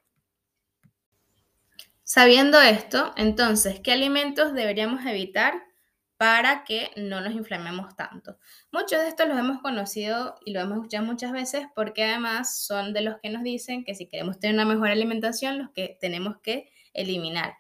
Sabiendo 2.02 2.60
esto, 2.60 3.12
entonces, 3.16 3.80
¿qué 3.80 3.92
alimentos 3.92 4.54
deberíamos 4.54 5.04
evitar 5.06 5.54
para 6.16 6.64
que 6.64 6.90
no 6.96 7.20
nos 7.20 7.34
inflamemos 7.34 7.96
tanto? 7.96 8.38
Muchos 8.70 9.00
de 9.00 9.08
estos 9.08 9.26
los 9.26 9.38
hemos 9.38 9.60
conocido 9.60 10.36
y 10.44 10.52
lo 10.52 10.60
hemos 10.60 10.76
escuchado 10.78 11.04
muchas 11.04 11.32
veces 11.32 11.66
porque 11.75 12.04
además 12.04 12.60
son 12.64 12.92
de 12.92 13.00
los 13.00 13.16
que 13.20 13.30
nos 13.30 13.42
dicen 13.42 13.84
que 13.84 13.94
si 13.94 14.06
queremos 14.06 14.38
tener 14.38 14.54
una 14.54 14.64
mejor 14.64 14.88
alimentación, 14.88 15.58
los 15.58 15.70
que 15.70 15.98
tenemos 16.00 16.36
que 16.42 16.70
eliminar. 16.94 17.54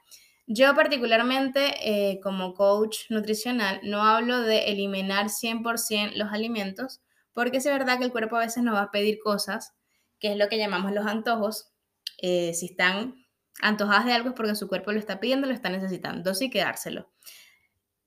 Yo 0.46 0.76
particularmente 0.76 1.74
eh, 1.82 2.20
como 2.20 2.54
coach 2.54 3.10
nutricional 3.10 3.80
no 3.82 4.04
hablo 4.04 4.42
de 4.42 4.70
eliminar 4.70 5.26
100% 5.26 6.12
los 6.14 6.32
alimentos 6.32 7.02
porque 7.32 7.58
es 7.58 7.64
verdad 7.66 7.98
que 7.98 8.04
el 8.04 8.12
cuerpo 8.12 8.36
a 8.36 8.40
veces 8.40 8.62
nos 8.62 8.76
va 8.76 8.82
a 8.82 8.90
pedir 8.90 9.18
cosas, 9.18 9.74
que 10.18 10.32
es 10.32 10.36
lo 10.36 10.48
que 10.48 10.58
llamamos 10.58 10.92
los 10.92 11.06
antojos. 11.06 11.72
Eh, 12.18 12.54
si 12.54 12.66
están 12.66 13.14
antojadas 13.60 14.06
de 14.06 14.12
algo 14.12 14.30
es 14.30 14.34
porque 14.34 14.54
su 14.54 14.68
cuerpo 14.68 14.92
lo 14.92 14.98
está 14.98 15.20
pidiendo, 15.20 15.46
lo 15.46 15.54
está 15.54 15.70
necesitando, 15.70 16.34
sí 16.34 16.50
quedárselo. 16.50 17.10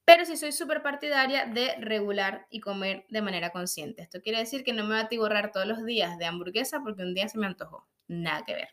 Pero 0.05 0.25
si 0.25 0.37
soy 0.37 0.51
súper 0.51 0.81
partidaria 0.81 1.45
de 1.45 1.75
regular 1.79 2.47
y 2.49 2.61
comer 2.61 3.05
de 3.09 3.21
manera 3.21 3.51
consciente. 3.51 4.01
Esto 4.01 4.21
quiere 4.21 4.39
decir 4.39 4.63
que 4.63 4.73
no 4.73 4.83
me 4.83 4.89
voy 4.89 4.97
a 4.97 5.01
atiborrar 5.01 5.51
todos 5.51 5.67
los 5.67 5.85
días 5.85 6.17
de 6.17 6.25
hamburguesa 6.25 6.81
porque 6.83 7.03
un 7.03 7.13
día 7.13 7.27
se 7.29 7.37
me 7.37 7.45
antojó. 7.45 7.87
Nada 8.07 8.43
que 8.43 8.55
ver. 8.55 8.69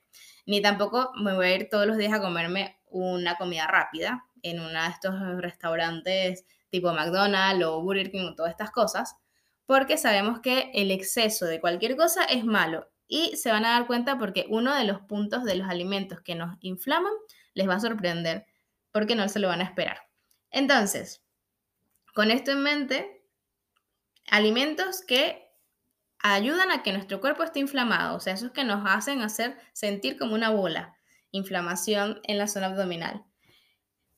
Ni 0.46 0.62
tampoco 0.62 1.12
me 1.20 1.34
voy 1.34 1.46
a 1.46 1.54
ir 1.54 1.68
todos 1.70 1.86
los 1.86 1.98
días 1.98 2.14
a 2.14 2.22
comerme 2.22 2.78
una 2.86 3.36
comida 3.36 3.66
rápida 3.66 4.24
en 4.42 4.60
uno 4.60 4.82
de 4.82 4.88
estos 4.88 5.14
restaurantes 5.42 6.46
tipo 6.70 6.92
McDonald's 6.92 7.64
o 7.64 7.82
Burger 7.82 8.10
King 8.10 8.30
o 8.30 8.34
todas 8.34 8.50
estas 8.50 8.70
cosas, 8.70 9.16
porque 9.66 9.96
sabemos 9.96 10.40
que 10.40 10.70
el 10.74 10.90
exceso 10.90 11.46
de 11.46 11.60
cualquier 11.60 11.96
cosa 11.96 12.24
es 12.24 12.44
malo 12.44 12.90
y 13.08 13.36
se 13.36 13.50
van 13.50 13.64
a 13.64 13.70
dar 13.70 13.86
cuenta 13.86 14.18
porque 14.18 14.46
uno 14.48 14.74
de 14.74 14.84
los 14.84 15.00
puntos 15.02 15.44
de 15.44 15.56
los 15.56 15.68
alimentos 15.68 16.20
que 16.20 16.34
nos 16.34 16.56
inflaman 16.60 17.12
les 17.54 17.68
va 17.68 17.74
a 17.74 17.80
sorprender 17.80 18.46
porque 18.92 19.14
no 19.14 19.28
se 19.28 19.38
lo 19.38 19.48
van 19.48 19.60
a 19.60 19.64
esperar. 19.64 20.08
Entonces, 20.50 21.22
con 22.14 22.30
esto 22.30 22.50
en 22.50 22.62
mente, 22.62 23.22
alimentos 24.30 25.02
que 25.06 25.46
ayudan 26.18 26.70
a 26.70 26.82
que 26.82 26.92
nuestro 26.92 27.20
cuerpo 27.20 27.42
esté 27.42 27.60
inflamado, 27.60 28.16
o 28.16 28.20
sea, 28.20 28.34
esos 28.34 28.52
que 28.52 28.64
nos 28.64 28.82
hacen 28.86 29.22
hacer 29.22 29.56
sentir 29.72 30.18
como 30.18 30.34
una 30.34 30.50
bola, 30.50 30.96
inflamación 31.30 32.20
en 32.24 32.38
la 32.38 32.48
zona 32.48 32.66
abdominal. 32.66 33.24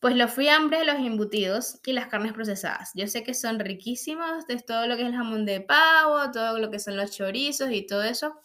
Pues 0.00 0.14
los 0.14 0.30
fiambres, 0.30 0.86
los 0.86 0.96
embutidos 0.96 1.80
y 1.84 1.92
las 1.92 2.06
carnes 2.06 2.32
procesadas. 2.32 2.92
Yo 2.94 3.08
sé 3.08 3.24
que 3.24 3.34
son 3.34 3.58
riquísimos, 3.58 4.46
de 4.46 4.58
todo 4.58 4.86
lo 4.86 4.94
que 4.96 5.02
es 5.02 5.08
el 5.08 5.16
jamón 5.16 5.44
de 5.44 5.60
pavo, 5.60 6.30
todo 6.30 6.58
lo 6.58 6.70
que 6.70 6.78
son 6.78 6.96
los 6.96 7.10
chorizos 7.10 7.72
y 7.72 7.84
todo 7.84 8.04
eso, 8.04 8.40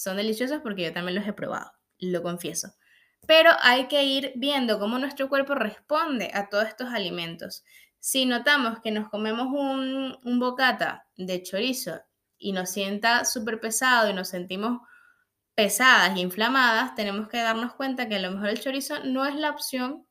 son 0.00 0.16
deliciosos 0.16 0.60
porque 0.62 0.84
yo 0.84 0.92
también 0.94 1.14
los 1.16 1.26
he 1.26 1.34
probado, 1.34 1.72
lo 1.98 2.22
confieso. 2.22 2.72
Pero 3.26 3.50
hay 3.60 3.86
que 3.86 4.02
ir 4.02 4.32
viendo 4.34 4.78
cómo 4.78 4.98
nuestro 4.98 5.28
cuerpo 5.28 5.54
responde 5.54 6.30
a 6.32 6.48
todos 6.48 6.68
estos 6.68 6.88
alimentos. 6.88 7.64
Si 7.98 8.24
notamos 8.24 8.80
que 8.80 8.92
nos 8.92 9.10
comemos 9.10 9.48
un, 9.48 10.40
bocata 10.40 11.06
de 11.18 11.42
chorizo 11.42 12.00
y 12.38 12.52
nos 12.52 12.70
sienta 12.70 13.26
súper 13.26 13.60
pesado 13.60 14.08
y 14.08 14.14
nos 14.14 14.28
sentimos 14.28 14.80
pesadas 15.54 16.16
e 16.16 16.20
inflamadas, 16.20 16.94
tenemos 16.94 17.28
que 17.28 17.42
darnos 17.42 17.74
cuenta 17.74 18.08
que 18.08 18.16
a 18.16 18.20
lo 18.20 18.30
mejor 18.30 18.48
el 18.48 18.60
chorizo 18.60 19.04
no 19.04 19.26
es 19.26 19.34
la 19.34 19.50
opción 19.50 20.06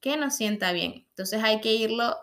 que 0.00 0.18
nos 0.18 0.36
sienta 0.36 0.72
bien. 0.72 1.06
Entonces 1.08 1.42
hay 1.42 1.62
que 1.62 1.72
irlo 1.72 2.14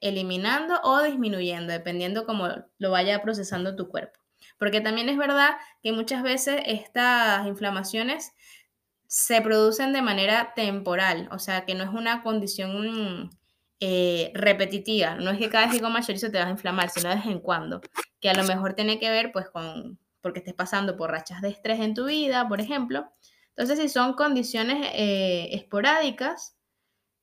eliminando 0.00 0.78
o 0.82 1.00
disminuyendo, 1.02 1.72
dependiendo 1.72 2.26
cómo 2.26 2.48
lo 2.76 2.90
vaya 2.90 3.22
procesando 3.22 3.74
tu 3.74 3.88
cuerpo. 3.88 4.21
Porque 4.62 4.80
también 4.80 5.08
es 5.08 5.16
verdad 5.16 5.56
que 5.82 5.90
muchas 5.90 6.22
veces 6.22 6.62
estas 6.66 7.48
inflamaciones 7.48 8.30
se 9.08 9.40
producen 9.40 9.92
de 9.92 10.02
manera 10.02 10.52
temporal, 10.54 11.28
o 11.32 11.40
sea, 11.40 11.64
que 11.64 11.74
no 11.74 11.82
es 11.82 11.90
una 11.90 12.22
condición 12.22 13.28
eh, 13.80 14.30
repetitiva, 14.34 15.16
no 15.16 15.32
es 15.32 15.38
que 15.38 15.48
cada 15.48 15.66
vez 15.66 15.74
que 15.74 15.82
comas 15.82 16.06
chorizo 16.06 16.30
te 16.30 16.38
vas 16.38 16.46
a 16.46 16.50
inflamar, 16.50 16.90
sino 16.90 17.08
de 17.08 17.16
vez 17.16 17.26
en 17.26 17.40
cuando, 17.40 17.80
que 18.20 18.30
a 18.30 18.34
lo 18.34 18.44
mejor 18.44 18.74
tiene 18.74 19.00
que 19.00 19.10
ver 19.10 19.32
pues 19.32 19.50
con, 19.50 19.98
porque 20.20 20.38
estés 20.38 20.54
pasando 20.54 20.96
por 20.96 21.10
rachas 21.10 21.42
de 21.42 21.48
estrés 21.48 21.80
en 21.80 21.94
tu 21.94 22.04
vida, 22.04 22.48
por 22.48 22.60
ejemplo. 22.60 23.12
Entonces, 23.56 23.80
si 23.80 23.88
son 23.88 24.12
condiciones 24.12 24.92
eh, 24.94 25.48
esporádicas, 25.54 26.56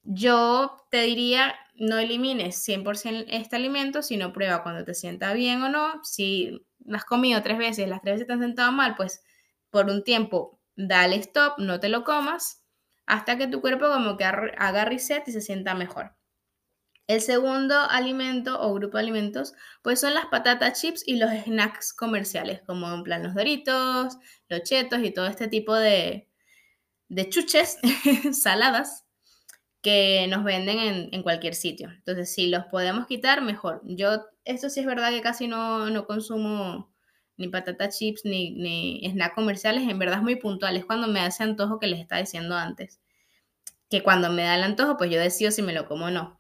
yo 0.04 0.86
te 0.92 1.04
diría, 1.04 1.56
no 1.80 1.98
elimines 1.98 2.64
100% 2.68 3.26
este 3.30 3.56
alimento, 3.56 4.02
sino 4.04 4.34
prueba 4.34 4.64
cuando 4.64 4.84
te 4.86 4.94
sienta 4.94 5.34
bien 5.34 5.62
o 5.64 5.70
no. 5.70 6.04
Si 6.04 6.66
has 6.94 7.06
comido 7.06 7.42
tres 7.42 7.58
veces, 7.58 7.88
las 7.88 8.02
tres 8.02 8.16
veces 8.16 8.28
te 8.28 8.34
han 8.34 8.42
sentado 8.42 8.72
mal, 8.72 8.96
pues 8.96 9.24
por 9.70 9.86
un 9.88 10.04
tiempo 10.04 10.60
dale 10.76 11.16
stop, 11.18 11.60
no 11.60 11.80
te 11.80 11.90
lo 11.90 12.04
comas, 12.04 12.64
hasta 13.06 13.38
que 13.38 13.48
tu 13.48 13.62
cuerpo 13.62 13.88
como 13.88 14.18
que 14.18 14.26
haga 14.26 14.86
reset 14.86 15.28
y 15.28 15.32
se 15.32 15.42
sienta 15.42 15.74
mejor. 15.74 16.16
El 17.08 17.22
segundo 17.22 17.76
alimento 17.90 18.62
o 18.62 18.74
grupo 18.76 18.98
de 18.98 19.04
alimentos, 19.04 19.54
pues 19.82 20.00
son 20.00 20.14
las 20.14 20.28
patatas 20.28 20.80
chips 20.80 21.04
y 21.08 21.18
los 21.18 21.32
snacks 21.32 21.92
comerciales, 21.92 22.62
como 22.68 22.94
en 22.94 23.04
plan 23.04 23.24
los 23.24 23.34
doritos, 23.34 24.18
los 24.48 24.64
chetos 24.64 25.00
y 25.02 25.12
todo 25.12 25.26
este 25.26 25.48
tipo 25.48 25.74
de, 25.76 26.30
de 27.08 27.30
chuches 27.30 27.80
saladas 28.32 29.09
que 29.82 30.28
nos 30.28 30.44
venden 30.44 31.10
en, 31.12 31.24
cualquier 31.24 31.56
sitio. 31.56 31.90
Entonces, 31.90 32.34
si 32.34 32.48
los 32.48 32.66
podemos 32.66 33.08
quitar, 33.08 33.42
mejor. 33.42 33.82
Yo, 33.86 34.26
esto 34.44 34.70
sí 34.70 34.82
es 34.82 34.86
verdad 34.86 35.12
que 35.12 35.22
casi 35.22 35.48
no, 35.48 35.90
no 35.90 36.06
consumo 36.06 36.94
ni 37.38 37.48
patata 37.48 37.88
chips 37.90 38.26
ni, 38.26 38.52
ni 38.52 39.10
snacks 39.10 39.36
comerciales, 39.36 39.88
en 39.88 39.98
verdad 39.98 40.18
es 40.18 40.24
muy 40.24 40.36
puntual, 40.36 40.76
es 40.76 40.86
cuando 40.86 41.08
me 41.08 41.22
hace 41.22 41.44
antojo 41.44 41.80
que 41.80 41.88
les 41.88 42.00
estaba 42.02 42.20
diciendo 42.20 42.56
antes. 42.56 43.00
Que 43.90 44.04
cuando 44.04 44.30
me 44.32 44.44
da 44.44 44.56
el 44.56 44.64
antojo, 44.64 44.98
pues 44.98 45.10
yo 45.12 45.20
decido 45.20 45.52
si 45.52 45.62
me 45.62 45.74
lo 45.74 45.88
como 45.88 46.08
o 46.08 46.12
no. 46.12 46.40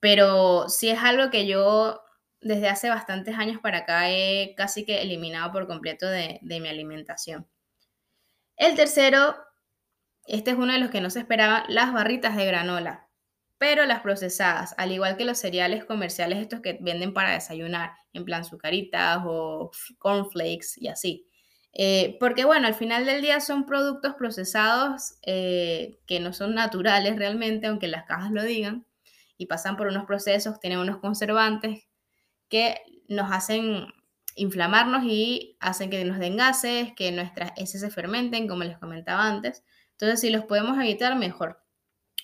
Pero 0.00 0.68
si 0.68 0.88
es 0.88 1.00
algo 1.00 1.30
que 1.30 1.46
yo 1.46 2.02
desde 2.40 2.68
hace 2.68 2.88
bastantes 2.88 3.36
años 3.36 3.60
para 3.60 3.78
acá 3.78 4.10
he 4.10 4.54
casi 4.56 4.84
que 4.84 5.02
eliminado 5.02 5.50
por 5.52 5.66
completo 5.66 6.06
de, 6.06 6.38
de 6.42 6.60
mi 6.60 6.68
alimentación. 6.68 7.48
El 8.56 8.76
tercero 8.76 9.36
este 10.26 10.52
es 10.52 10.56
uno 10.56 10.72
de 10.72 10.78
los 10.78 10.90
que 10.90 11.00
no 11.00 11.10
se 11.10 11.20
esperaba, 11.20 11.64
las 11.68 11.92
barritas 11.92 12.36
de 12.36 12.46
granola, 12.46 13.08
pero 13.58 13.84
las 13.86 14.00
procesadas, 14.00 14.74
al 14.78 14.92
igual 14.92 15.16
que 15.16 15.24
los 15.24 15.38
cereales 15.38 15.84
comerciales 15.84 16.38
estos 16.38 16.60
que 16.60 16.78
venden 16.80 17.14
para 17.14 17.32
desayunar, 17.32 17.92
en 18.12 18.24
plan 18.24 18.44
sucaritas 18.44 19.20
o 19.24 19.70
cornflakes 19.98 20.74
y 20.76 20.88
así. 20.88 21.26
Eh, 21.72 22.16
porque 22.20 22.44
bueno, 22.44 22.66
al 22.66 22.74
final 22.74 23.04
del 23.04 23.20
día 23.20 23.40
son 23.40 23.66
productos 23.66 24.14
procesados 24.14 25.16
eh, 25.22 25.98
que 26.06 26.20
no 26.20 26.32
son 26.32 26.54
naturales 26.54 27.16
realmente, 27.16 27.66
aunque 27.66 27.86
las 27.86 28.04
cajas 28.04 28.30
lo 28.30 28.42
digan, 28.42 28.86
y 29.38 29.46
pasan 29.46 29.76
por 29.76 29.88
unos 29.88 30.06
procesos, 30.06 30.58
tienen 30.60 30.78
unos 30.78 30.98
conservantes 30.98 31.86
que 32.48 32.80
nos 33.08 33.30
hacen 33.30 33.88
inflamarnos 34.36 35.04
y 35.04 35.56
hacen 35.60 35.90
que 35.90 36.04
nos 36.04 36.18
den 36.18 36.36
gases, 36.36 36.92
que 36.94 37.12
nuestras 37.12 37.52
heces 37.56 37.80
se 37.80 37.90
fermenten, 37.90 38.48
como 38.48 38.64
les 38.64 38.78
comentaba 38.78 39.26
antes. 39.26 39.62
Entonces, 39.96 40.20
si 40.20 40.30
los 40.30 40.44
podemos 40.44 40.78
evitar, 40.78 41.16
mejor. 41.16 41.62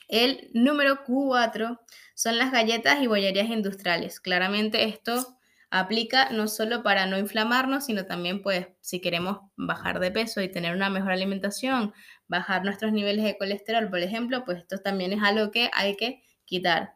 El 0.09 0.51
número 0.53 1.05
cuatro 1.05 1.81
son 2.15 2.37
las 2.37 2.53
galletas 2.53 3.01
y 3.01 3.07
bollerías 3.07 3.49
industriales. 3.49 4.21
Claramente 4.21 4.85
esto 4.85 5.39
aplica 5.71 6.29
no 6.29 6.49
solo 6.49 6.83
para 6.83 7.07
no 7.07 7.19
inflamarnos, 7.19 7.87
sino 7.87 8.05
también 8.05 8.43
pues 8.43 8.69
si 8.83 9.01
queremos 9.01 9.39
bajar 9.57 10.01
de 10.01 10.11
peso 10.11 10.43
y 10.43 10.51
tener 10.51 10.77
una 10.77 10.91
mejor 10.91 11.13
alimentación, 11.13 11.95
bajar 12.29 12.63
nuestros 12.63 12.93
niveles 12.93 13.25
de 13.25 13.39
colesterol, 13.39 13.89
por 13.89 14.01
ejemplo, 14.01 14.45
pues 14.45 14.59
esto 14.59 14.79
también 14.79 15.15
es 15.15 15.23
algo 15.23 15.51
que 15.51 15.71
hay 15.73 15.97
que 15.97 16.23
quitar. 16.45 16.93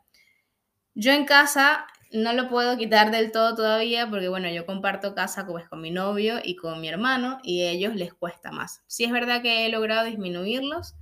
Yo 0.95 1.13
en 1.13 1.25
casa 1.25 1.87
no 2.13 2.33
lo 2.33 2.49
puedo 2.49 2.77
quitar 2.77 3.11
del 3.11 3.33
todo 3.33 3.55
todavía 3.55 4.09
porque, 4.09 4.29
bueno, 4.29 4.49
yo 4.51 4.67
comparto 4.67 5.15
casa 5.15 5.47
pues, 5.47 5.69
con 5.69 5.81
mi 5.81 5.91
novio 5.91 6.39
y 6.43 6.57
con 6.57 6.81
mi 6.81 6.89
hermano 6.89 7.39
y 7.43 7.63
a 7.63 7.71
ellos 7.71 7.95
les 7.95 8.15
cuesta 8.15 8.53
más. 8.53 8.83
Sí 8.87 9.05
es 9.05 9.13
verdad 9.13 9.43
que 9.43 9.67
he 9.67 9.69
logrado 9.69 10.07
disminuirlos, 10.07 10.95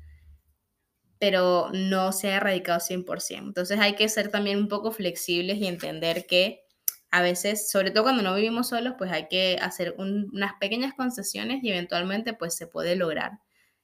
pero 1.19 1.71
no 1.73 2.13
se 2.13 2.33
ha 2.33 2.37
erradicado 2.37 2.81
100%. 2.81 3.49
Entonces 3.49 3.79
hay 3.81 3.95
que 3.95 4.09
ser 4.09 4.31
también 4.31 4.59
un 4.59 4.69
poco 4.69 4.93
flexibles 4.93 5.59
y 5.59 5.67
entender 5.67 6.27
que 6.27 6.65
a 7.11 7.23
veces, 7.23 7.71
sobre 7.71 7.93
todo 7.93 8.05
cuando 8.05 8.23
no 8.23 8.35
vivimos 8.35 8.69
solos, 8.71 8.95
pues 8.99 9.13
hay 9.13 9.29
que 9.29 9.57
hacer 9.61 9.95
unas 9.99 10.55
pequeñas 10.61 10.95
concesiones 10.95 11.63
y 11.63 11.71
eventualmente 11.71 12.35
pues 12.35 12.57
se 12.57 12.67
puede 12.67 12.97
lograr 12.97 13.39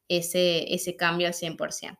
ese, 0.08 0.74
ese 0.74 0.96
cambio 0.96 1.28
al 1.28 1.34
100%. 1.34 1.98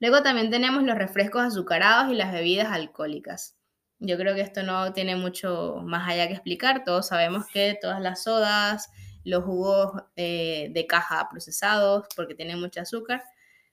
Luego 0.00 0.22
también 0.22 0.50
tenemos 0.50 0.82
los 0.82 0.96
refrescos 0.96 1.42
azucarados 1.42 2.10
y 2.10 2.16
las 2.16 2.32
bebidas 2.32 2.68
alcohólicas. 2.72 3.59
Yo 4.00 4.16
creo 4.16 4.34
que 4.34 4.40
esto 4.40 4.62
no 4.62 4.92
tiene 4.92 5.14
mucho 5.14 5.80
más 5.84 6.08
allá 6.08 6.26
que 6.26 6.32
explicar. 6.32 6.84
Todos 6.84 7.08
sabemos 7.08 7.46
que 7.52 7.78
todas 7.80 8.00
las 8.00 8.22
sodas, 8.24 8.90
los 9.24 9.44
jugos 9.44 10.02
eh, 10.16 10.70
de 10.72 10.86
caja 10.86 11.28
procesados, 11.30 12.06
porque 12.16 12.34
tienen 12.34 12.58
mucho 12.60 12.80
azúcar, 12.80 13.22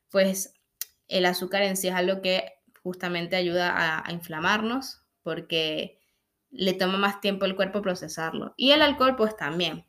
pues 0.10 0.54
el 1.08 1.26
azúcar 1.26 1.64
en 1.64 1.78
sí 1.78 1.88
es 1.88 1.96
algo 1.96 2.22
que 2.22 2.54
justamente 2.84 3.36
ayuda 3.36 3.72
a, 3.72 4.08
a 4.08 4.12
inflamarnos 4.12 5.02
porque 5.24 6.00
le 6.52 6.74
toma 6.74 6.98
más 6.98 7.22
tiempo 7.22 7.46
el 7.46 7.56
cuerpo 7.56 7.82
procesarlo. 7.82 8.54
Y 8.58 8.72
el 8.72 8.82
alcohol 8.82 9.16
pues 9.16 9.36
también, 9.38 9.86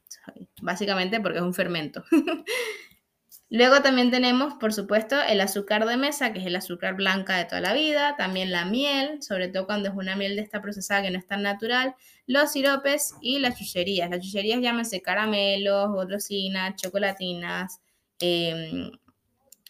básicamente 0.63 1.21
porque 1.21 1.39
es 1.39 1.45
un 1.45 1.55
fermento. 1.55 2.05
Luego 3.51 3.81
también 3.81 4.11
tenemos, 4.11 4.55
por 4.55 4.75
supuesto, 4.75 5.17
el 5.23 5.41
azúcar 5.41 5.87
de 5.87 5.97
mesa, 5.97 6.33
que 6.35 6.41
es 6.41 6.47
el 6.47 6.57
azúcar 6.57 6.97
blanca 6.97 7.37
de 7.39 7.47
toda 7.47 7.63
la 7.63 7.73
vida, 7.73 8.15
también 8.17 8.53
la 8.53 8.67
miel, 8.67 9.23
sobre 9.23 9.49
todo 9.49 9.65
cuando 9.65 9.89
es 9.89 9.95
una 9.95 10.17
miel 10.17 10.37
de 10.37 10.43
esta 10.43 10.61
procesada 10.61 11.03
que 11.03 11.11
no 11.11 11.19
es 11.19 11.27
tan 11.27 11.43
natural, 11.43 11.95
los 12.27 12.53
siropes 12.53 13.15
y 13.23 13.39
las 13.39 13.59
chucherías. 13.59 14.11
Las 14.11 14.21
chucherías 14.21 14.61
llámense 14.61 15.01
caramelos, 15.01 15.89
golosinas, 15.89 16.77
chocolatinas, 16.77 17.81
em, 18.21 18.91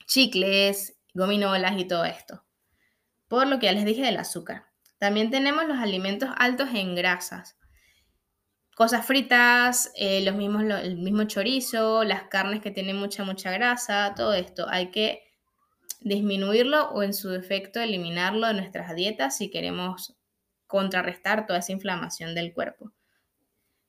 chicles, 0.06 0.96
gominolas 1.14 1.78
y 1.78 1.84
todo 1.84 2.04
esto. 2.04 2.44
Por 3.28 3.46
lo 3.46 3.60
que 3.60 3.66
ya 3.66 3.72
les 3.72 3.84
dije 3.84 4.02
del 4.02 4.16
azúcar. 4.16 4.64
También 4.98 5.30
tenemos 5.30 5.66
los 5.66 5.78
alimentos 5.78 6.30
altos 6.36 6.70
en 6.74 6.96
grasas 6.96 7.57
cosas 8.78 9.04
fritas, 9.04 9.90
eh, 9.96 10.20
los 10.20 10.36
mismos, 10.36 10.62
el 10.62 10.98
mismo 10.98 11.24
chorizo, 11.24 12.04
las 12.04 12.28
carnes 12.28 12.62
que 12.62 12.70
tienen 12.70 12.94
mucha, 12.94 13.24
mucha 13.24 13.50
grasa, 13.50 14.14
todo 14.14 14.34
esto. 14.34 14.68
Hay 14.68 14.92
que 14.92 15.24
disminuirlo 15.98 16.88
o 16.90 17.02
en 17.02 17.12
su 17.12 17.28
defecto 17.28 17.80
eliminarlo 17.80 18.46
de 18.46 18.54
nuestras 18.54 18.94
dietas 18.94 19.36
si 19.36 19.50
queremos 19.50 20.16
contrarrestar 20.68 21.44
toda 21.44 21.58
esa 21.58 21.72
inflamación 21.72 22.36
del 22.36 22.54
cuerpo. 22.54 22.92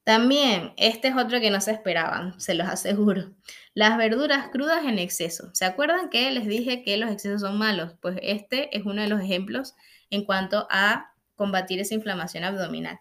También, 0.03 0.74
este 0.75 1.10
es 1.10 1.15
otro 1.15 1.39
que 1.39 1.51
no 1.51 1.62
se 1.62 1.69
esperaban, 1.69 2.39
se 2.41 2.55
los 2.55 2.67
aseguro. 2.67 3.36
Las 3.75 3.96
verduras 3.96 4.50
crudas 4.51 4.86
en 4.86 4.98
exceso. 4.98 5.51
¿Se 5.53 5.65
acuerdan 5.65 6.10
que 6.10 6.31
les 6.31 6.48
dije 6.48 6.81
que 6.81 6.98
los 6.98 7.12
excesos 7.12 7.41
son 7.41 7.60
malos? 7.60 7.93
Pues 8.01 8.17
este 8.24 8.75
es 8.75 8.88
uno 8.88 9.03
de 9.03 9.08
los 9.08 9.22
ejemplos 9.22 9.75
en 10.10 10.25
cuanto 10.25 10.65
a 10.72 11.13
combatir 11.36 11.79
esa 11.79 11.93
inflamación 11.93 12.43
abdominal 12.43 13.00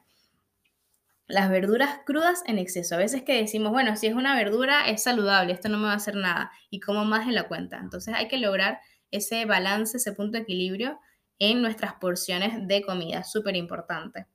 las 1.29 1.51
verduras 1.51 2.01
crudas 2.07 2.43
en 2.47 2.59
exceso. 2.59 2.95
A 2.95 2.99
veces 2.99 3.23
que 3.23 3.35
decimos, 3.35 3.71
bueno, 3.71 3.97
si 3.97 4.07
es 4.07 4.15
una 4.15 4.35
verdura 4.35 4.89
es 4.89 5.03
saludable, 5.03 5.53
esto 5.53 5.69
no 5.69 5.77
me 5.77 5.85
va 5.85 5.93
a 5.93 5.97
hacer 5.97 6.17
nada 6.17 6.51
y 6.71 6.81
como 6.81 7.05
más 7.05 7.29
en 7.29 7.35
la 7.35 7.47
cuenta. 7.47 7.79
Entonces 7.79 8.15
hay 8.15 8.29
que 8.29 8.39
lograr 8.39 8.81
ese 9.11 9.45
balance, 9.45 9.99
ese 9.99 10.13
punto 10.13 10.39
de 10.39 10.43
equilibrio 10.43 10.99
en 11.39 11.61
nuestras 11.61 11.95
porciones 11.95 12.67
de 12.67 12.83
comida, 12.83 13.25
súper 13.25 13.57
importante. 13.57 14.27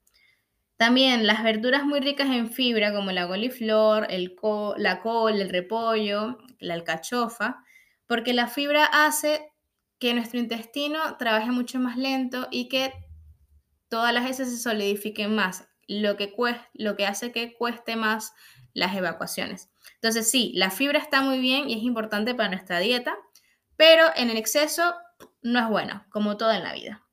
También 0.78 1.26
las 1.26 1.44
verduras 1.44 1.84
muy 1.84 2.00
ricas 2.00 2.30
en 2.30 2.52
fibra 2.52 2.94
como 2.94 3.12
la 3.12 3.28
coliflor, 3.28 4.08
el 4.10 4.36
la 4.78 5.02
col, 5.02 5.42
el 5.42 5.50
repollo, 5.50 6.38
la 6.60 6.76
alcachofa, 6.76 7.64
porque 8.06 8.34
la 8.34 8.48
fibra 8.48 8.86
hace 8.86 9.52
que 9.98 10.14
nuestro 10.14 10.40
intestino 10.40 11.18
trabaje 11.18 11.52
mucho 11.52 11.80
más 11.80 11.98
lento 11.98 12.48
y 12.52 12.70
que 12.70 12.94
todas 13.88 14.14
las 14.14 14.30
heces 14.30 14.50
se 14.50 14.58
solidifiquen 14.58 15.34
más 15.34 15.68
lo 15.88 16.18
que, 16.18 16.34
lo 16.74 16.96
que 16.96 17.06
hace 17.06 17.32
que 17.32 17.54
cueste 17.54 17.96
más 17.96 18.34
las 18.74 18.96
evacuaciones. 18.96 19.70
Entonces, 19.96 20.30
sí, 20.30 20.52
la 20.56 20.72
fibra 20.72 21.00
está 21.00 21.22
muy 21.22 21.40
bien 21.40 21.70
y 21.70 21.74
es 21.74 21.84
importante 21.84 22.36
para 22.36 22.50
nuestra 22.50 22.80
dieta, 22.80 23.16
pero 23.75 24.06
en 24.16 24.30
el 24.30 24.38
exceso 24.38 24.96
no 25.42 25.60
es 25.60 25.70
bueno, 25.70 26.06
como 26.10 26.38
todo 26.38 26.52
en 26.52 26.63
la 26.63 26.74
vida. 26.74 27.04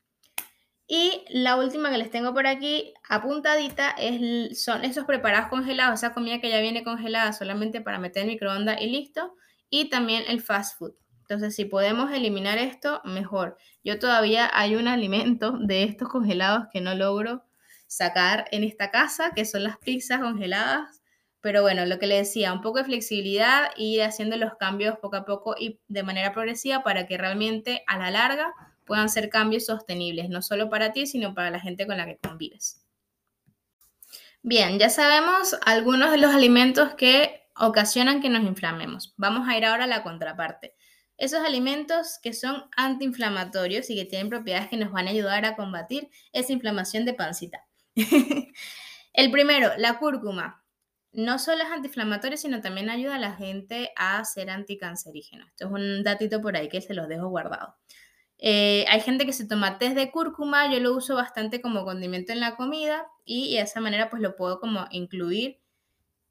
Y 0.93 1.25
la 1.29 1.55
última 1.55 1.89
que 1.91 1.99
les 1.99 2.11
tengo 2.11 2.35
por 2.35 2.49
aquí 2.49 2.95
apuntadita 3.09 3.91
es, 3.91 4.61
son 4.61 4.85
esos 4.85 5.05
preparados 5.05 5.49
congelados, 5.49 6.01
esa 6.01 6.13
comida 6.13 6.41
que 6.41 6.51
ya 6.51 6.61
viene 6.61 6.83
congelada 6.83 7.33
solamente 7.33 7.81
para 7.81 8.01
meter 8.01 8.23
en 8.23 8.31
microondas 8.31 8.81
y 8.81 8.89
listo. 8.89 9.37
Y 9.69 9.89
también 9.89 10.25
el 10.27 10.41
fast 10.41 10.77
food. 10.77 10.95
Entonces, 11.21 11.55
si 11.55 11.65
podemos 11.65 12.11
eliminar 12.11 12.59
esto, 12.59 13.01
mejor. 13.05 13.57
Yo 13.85 14.01
todavía 14.01 14.51
hay 14.53 14.75
un 14.75 14.89
alimento 14.89 15.53
de 15.61 15.85
estos 15.85 16.09
congelados 16.09 16.67
que 16.73 16.81
no 16.81 16.93
logro 16.97 17.45
sacar 17.91 18.47
en 18.53 18.63
esta 18.63 18.93
casa, 18.93 19.33
que 19.35 19.45
son 19.45 19.65
las 19.65 19.77
pizzas 19.79 20.21
congeladas. 20.21 21.03
Pero 21.41 21.63
bueno, 21.63 21.85
lo 21.87 21.99
que 21.99 22.07
le 22.07 22.17
decía, 22.17 22.53
un 22.53 22.61
poco 22.61 22.79
de 22.79 22.85
flexibilidad 22.85 23.71
ir 23.77 24.03
haciendo 24.03 24.37
los 24.37 24.55
cambios 24.55 24.99
poco 24.99 25.17
a 25.17 25.25
poco 25.25 25.57
y 25.59 25.81
de 25.89 26.03
manera 26.05 26.33
progresiva 26.33 26.85
para 26.85 27.07
que 27.07 27.19
realmente 27.19 27.83
a 27.89 27.99
la 27.99 28.11
larga 28.11 28.55
puedan 28.85 29.09
ser 29.09 29.29
cambios 29.29 29.67
sostenibles, 29.67 30.29
no 30.29 30.41
solo 30.41 30.71
para 30.71 30.93
ti, 30.93 31.07
sino 31.07 31.35
para 31.35 31.51
la 31.51 31.59
gente 31.59 31.87
con 31.87 31.97
la 31.97 32.07
que 32.07 32.19
convives. 32.19 32.85
Bien, 34.43 34.79
ya 34.79 34.89
sabemos 34.89 35.57
algunos 35.67 36.13
de 36.13 36.19
los 36.19 36.33
alimentos 36.33 36.95
que 36.95 37.49
ocasionan 37.57 38.23
que 38.23 38.29
nos 38.29 38.45
inflamemos. 38.45 39.15
Vamos 39.17 39.49
a 39.49 39.57
ir 39.57 39.65
ahora 39.65 39.85
a 39.85 39.89
la 39.89 40.03
contraparte. 40.05 40.75
Esos 41.17 41.41
alimentos 41.45 42.19
que 42.23 42.33
son 42.33 42.65
antiinflamatorios 42.77 43.91
y 43.91 43.97
que 43.97 44.05
tienen 44.05 44.29
propiedades 44.29 44.69
que 44.69 44.77
nos 44.77 44.93
van 44.93 45.09
a 45.09 45.11
ayudar 45.11 45.45
a 45.45 45.57
combatir 45.57 46.09
esa 46.33 46.53
inflamación 46.53 47.05
de 47.05 47.15
pancita. 47.15 47.67
el 49.13 49.31
primero, 49.31 49.71
la 49.77 49.99
cúrcuma. 49.99 50.65
No 51.13 51.39
solo 51.41 51.65
es 51.65 51.71
antiinflamatorio, 51.71 52.39
sino 52.39 52.61
también 52.61 52.89
ayuda 52.89 53.17
a 53.17 53.19
la 53.19 53.33
gente 53.35 53.93
a 53.97 54.25
ser 54.25 54.49
anticancerígeno. 54.49 55.45
Esto 55.47 55.67
es 55.67 55.73
un 55.73 56.05
datito 56.05 56.41
por 56.41 56.57
ahí 56.57 56.69
que 56.69 56.81
se 56.81 56.95
los 56.95 57.09
dejo 57.09 57.29
guardado. 57.29 57.75
Eh, 58.43 58.87
hay 58.89 59.01
gente 59.01 59.27
que 59.27 59.35
se 59.35 59.47
toma 59.47 59.79
test 59.79 59.95
de 59.95 60.11
cúrcuma, 60.11 60.73
yo 60.73 60.81
lo 60.81 60.97
uso 60.97 61.15
bastante 61.15 61.61
como 61.61 61.85
condimento 61.85 62.33
en 62.33 62.41
la 62.41 62.57
comida 62.57 63.07
y, 63.25 63.57
de 63.57 63.63
esa 63.63 63.81
manera 63.81 64.09
pues 64.09 64.23
lo 64.23 64.35
puedo 64.35 64.61
como 64.61 64.87
incluir 64.91 65.61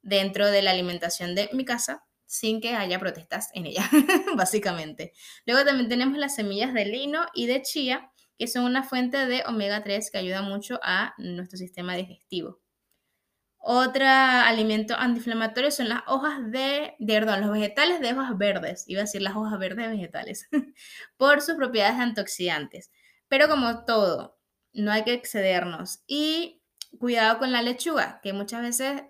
dentro 0.01 0.49
de 0.49 0.63
la 0.63 0.71
alimentación 0.71 1.35
de 1.35 1.49
mi 1.53 1.65
casa 1.65 2.03
sin 2.25 2.61
que 2.61 2.75
haya 2.75 2.99
protestas 2.99 3.49
en 3.53 3.67
ella, 3.67 3.87
básicamente. 4.35 5.13
Luego 5.45 5.65
también 5.65 5.87
tenemos 5.87 6.17
las 6.17 6.35
semillas 6.35 6.73
de 6.73 6.85
lino 6.85 7.27
y 7.35 7.45
de 7.45 7.61
chía, 7.61 8.11
que 8.39 8.47
son 8.47 8.63
una 8.63 8.83
fuente 8.83 9.27
de 9.27 9.43
omega 9.45 9.83
3 9.83 10.09
que 10.09 10.17
ayuda 10.17 10.41
mucho 10.41 10.79
a 10.81 11.13
nuestro 11.17 11.57
sistema 11.57 11.95
digestivo. 11.95 12.61
Otro 13.57 14.05
alimento 14.07 14.95
antiinflamatorio 14.95 15.69
son 15.69 15.89
las 15.89 16.03
hojas 16.07 16.49
de, 16.49 16.95
perdón, 17.05 17.41
los 17.41 17.51
vegetales 17.51 17.99
de 17.99 18.13
hojas 18.13 18.37
verdes, 18.37 18.85
iba 18.87 19.01
a 19.01 19.03
decir 19.03 19.21
las 19.21 19.35
hojas 19.35 19.59
verdes 19.59 19.89
vegetales, 19.89 20.47
por 21.17 21.41
sus 21.41 21.55
propiedades 21.55 21.99
antioxidantes. 21.99 22.91
Pero 23.27 23.49
como 23.49 23.83
todo, 23.83 24.39
no 24.71 24.91
hay 24.93 25.03
que 25.03 25.13
excedernos. 25.13 26.01
Y 26.07 26.63
cuidado 26.97 27.39
con 27.39 27.51
la 27.51 27.61
lechuga, 27.61 28.21
que 28.23 28.31
muchas 28.31 28.61
veces, 28.61 29.03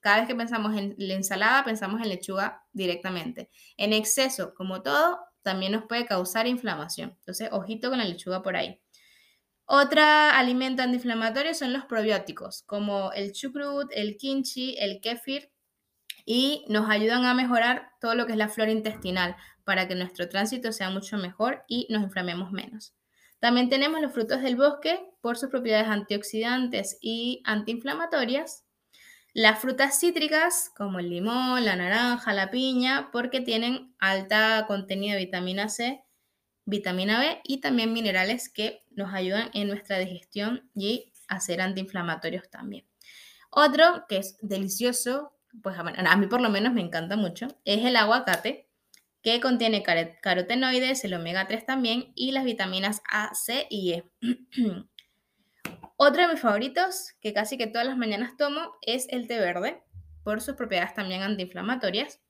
cada 0.00 0.20
vez 0.20 0.26
que 0.26 0.34
pensamos 0.34 0.74
en 0.74 0.94
la 0.96 1.14
ensalada, 1.14 1.64
pensamos 1.64 2.00
en 2.00 2.08
lechuga 2.08 2.64
directamente. 2.72 3.50
En 3.76 3.92
exceso, 3.92 4.54
como 4.54 4.82
todo, 4.82 5.20
también 5.44 5.72
nos 5.72 5.84
puede 5.84 6.06
causar 6.06 6.48
inflamación. 6.48 7.10
Entonces, 7.20 7.50
ojito 7.52 7.90
con 7.90 7.98
la 7.98 8.04
lechuga 8.04 8.42
por 8.42 8.56
ahí. 8.56 8.80
Otro 9.66 10.02
alimento 10.02 10.82
antiinflamatorio 10.82 11.54
son 11.54 11.72
los 11.72 11.84
probióticos, 11.84 12.62
como 12.64 13.12
el 13.12 13.32
chucrut, 13.32 13.90
el 13.92 14.16
kimchi, 14.16 14.76
el 14.78 15.00
kefir, 15.00 15.50
y 16.26 16.64
nos 16.68 16.90
ayudan 16.90 17.24
a 17.24 17.34
mejorar 17.34 17.90
todo 18.00 18.14
lo 18.14 18.26
que 18.26 18.32
es 18.32 18.38
la 18.38 18.48
flora 18.48 18.72
intestinal 18.72 19.36
para 19.64 19.86
que 19.86 19.94
nuestro 19.94 20.28
tránsito 20.28 20.72
sea 20.72 20.90
mucho 20.90 21.16
mejor 21.18 21.64
y 21.68 21.86
nos 21.90 22.02
inflamemos 22.02 22.50
menos. 22.50 22.94
También 23.38 23.68
tenemos 23.68 24.00
los 24.00 24.12
frutos 24.12 24.42
del 24.42 24.56
bosque 24.56 25.00
por 25.20 25.36
sus 25.36 25.50
propiedades 25.50 25.88
antioxidantes 25.88 26.98
y 27.00 27.42
antiinflamatorias 27.44 28.63
las 29.34 29.58
frutas 29.58 29.98
cítricas, 29.98 30.70
como 30.76 31.00
el 31.00 31.10
limón, 31.10 31.64
la 31.64 31.74
naranja, 31.74 32.32
la 32.32 32.52
piña, 32.52 33.10
porque 33.12 33.40
tienen 33.40 33.92
alta 33.98 34.64
contenido 34.68 35.14
de 35.14 35.24
vitamina 35.24 35.68
C, 35.68 36.04
vitamina 36.64 37.18
B 37.18 37.40
y 37.42 37.60
también 37.60 37.92
minerales 37.92 38.48
que 38.48 38.84
nos 38.92 39.12
ayudan 39.12 39.50
en 39.52 39.66
nuestra 39.66 39.98
digestión 39.98 40.70
y 40.74 41.12
a 41.26 41.40
ser 41.40 41.60
antiinflamatorios 41.60 42.48
también. 42.48 42.86
Otro 43.50 44.04
que 44.08 44.18
es 44.18 44.38
delicioso, 44.40 45.36
pues 45.62 45.76
a 45.78 46.16
mí 46.16 46.26
por 46.28 46.40
lo 46.40 46.48
menos 46.48 46.72
me 46.72 46.80
encanta 46.80 47.16
mucho, 47.16 47.48
es 47.64 47.84
el 47.84 47.96
aguacate, 47.96 48.68
que 49.20 49.40
contiene 49.40 49.82
carotenoides, 49.82 51.02
el 51.04 51.14
omega 51.14 51.48
3 51.48 51.66
también 51.66 52.12
y 52.14 52.32
las 52.32 52.44
vitaminas 52.44 53.02
A, 53.10 53.34
C 53.34 53.66
y 53.68 53.92
E. 53.94 54.04
Otro 55.96 56.22
de 56.22 56.28
mis 56.28 56.40
favoritos, 56.40 57.12
que 57.20 57.32
casi 57.32 57.56
que 57.56 57.66
todas 57.66 57.86
las 57.86 57.96
mañanas 57.96 58.36
tomo, 58.36 58.72
es 58.82 59.06
el 59.10 59.28
té 59.28 59.38
verde, 59.38 59.82
por 60.24 60.40
sus 60.40 60.56
propiedades 60.56 60.94
también 60.94 61.22
antiinflamatorias. 61.22 62.20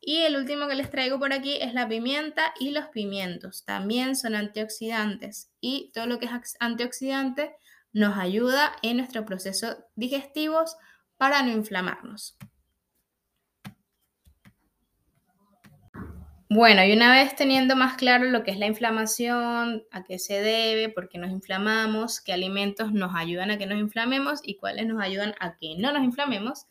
Y 0.00 0.18
el 0.18 0.36
último 0.36 0.66
que 0.66 0.74
les 0.74 0.90
traigo 0.90 1.18
por 1.18 1.32
aquí 1.32 1.58
es 1.60 1.72
la 1.72 1.88
pimienta 1.88 2.52
y 2.58 2.70
los 2.70 2.86
pimientos. 2.88 3.64
También 3.64 4.16
son 4.16 4.34
antioxidantes 4.34 5.50
y 5.60 5.92
todo 5.94 6.06
lo 6.06 6.18
que 6.18 6.26
es 6.26 6.56
antioxidante 6.60 7.54
nos 7.92 8.18
ayuda 8.18 8.72
en 8.82 8.98
nuestro 8.98 9.24
proceso 9.24 9.78
digestivos 9.94 10.76
para 11.16 11.42
no 11.42 11.52
inflamarnos. 11.52 12.36
Bueno, 16.50 16.84
y 16.84 16.92
una 16.92 17.10
vez 17.10 17.34
teniendo 17.34 17.74
más 17.74 17.96
claro 17.96 18.26
lo 18.26 18.44
que 18.44 18.50
es 18.50 18.58
la 18.58 18.66
inflamación, 18.66 19.84
a 19.90 20.04
qué 20.04 20.18
se 20.18 20.40
debe, 20.42 20.90
por 20.90 21.08
qué 21.08 21.18
nos 21.18 21.30
inflamamos, 21.30 22.20
qué 22.20 22.32
alimentos 22.32 22.92
nos 22.92 23.12
ayudan 23.14 23.50
a 23.50 23.58
que 23.58 23.66
nos 23.66 23.78
inflamemos 23.78 24.40
y 24.42 24.56
cuáles 24.56 24.86
nos 24.86 25.02
ayudan 25.02 25.34
a 25.40 25.56
que 25.56 25.76
no 25.78 25.90
nos 25.90 26.04
inflamemos, 26.04 26.66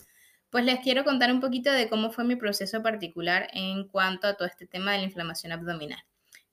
pues 0.52 0.64
les 0.66 0.80
quiero 0.82 1.04
contar 1.04 1.32
un 1.32 1.42
poquito 1.42 1.72
de 1.72 1.90
cómo 1.90 2.12
fue 2.12 2.24
mi 2.24 2.36
proceso 2.36 2.84
particular 2.84 3.48
en 3.54 3.88
cuanto 3.88 4.28
a 4.28 4.36
todo 4.36 4.48
este 4.48 4.68
tema 4.68 4.92
de 4.92 5.00
la 5.00 5.06
inflamación 5.06 5.52
abdominal. 5.52 6.04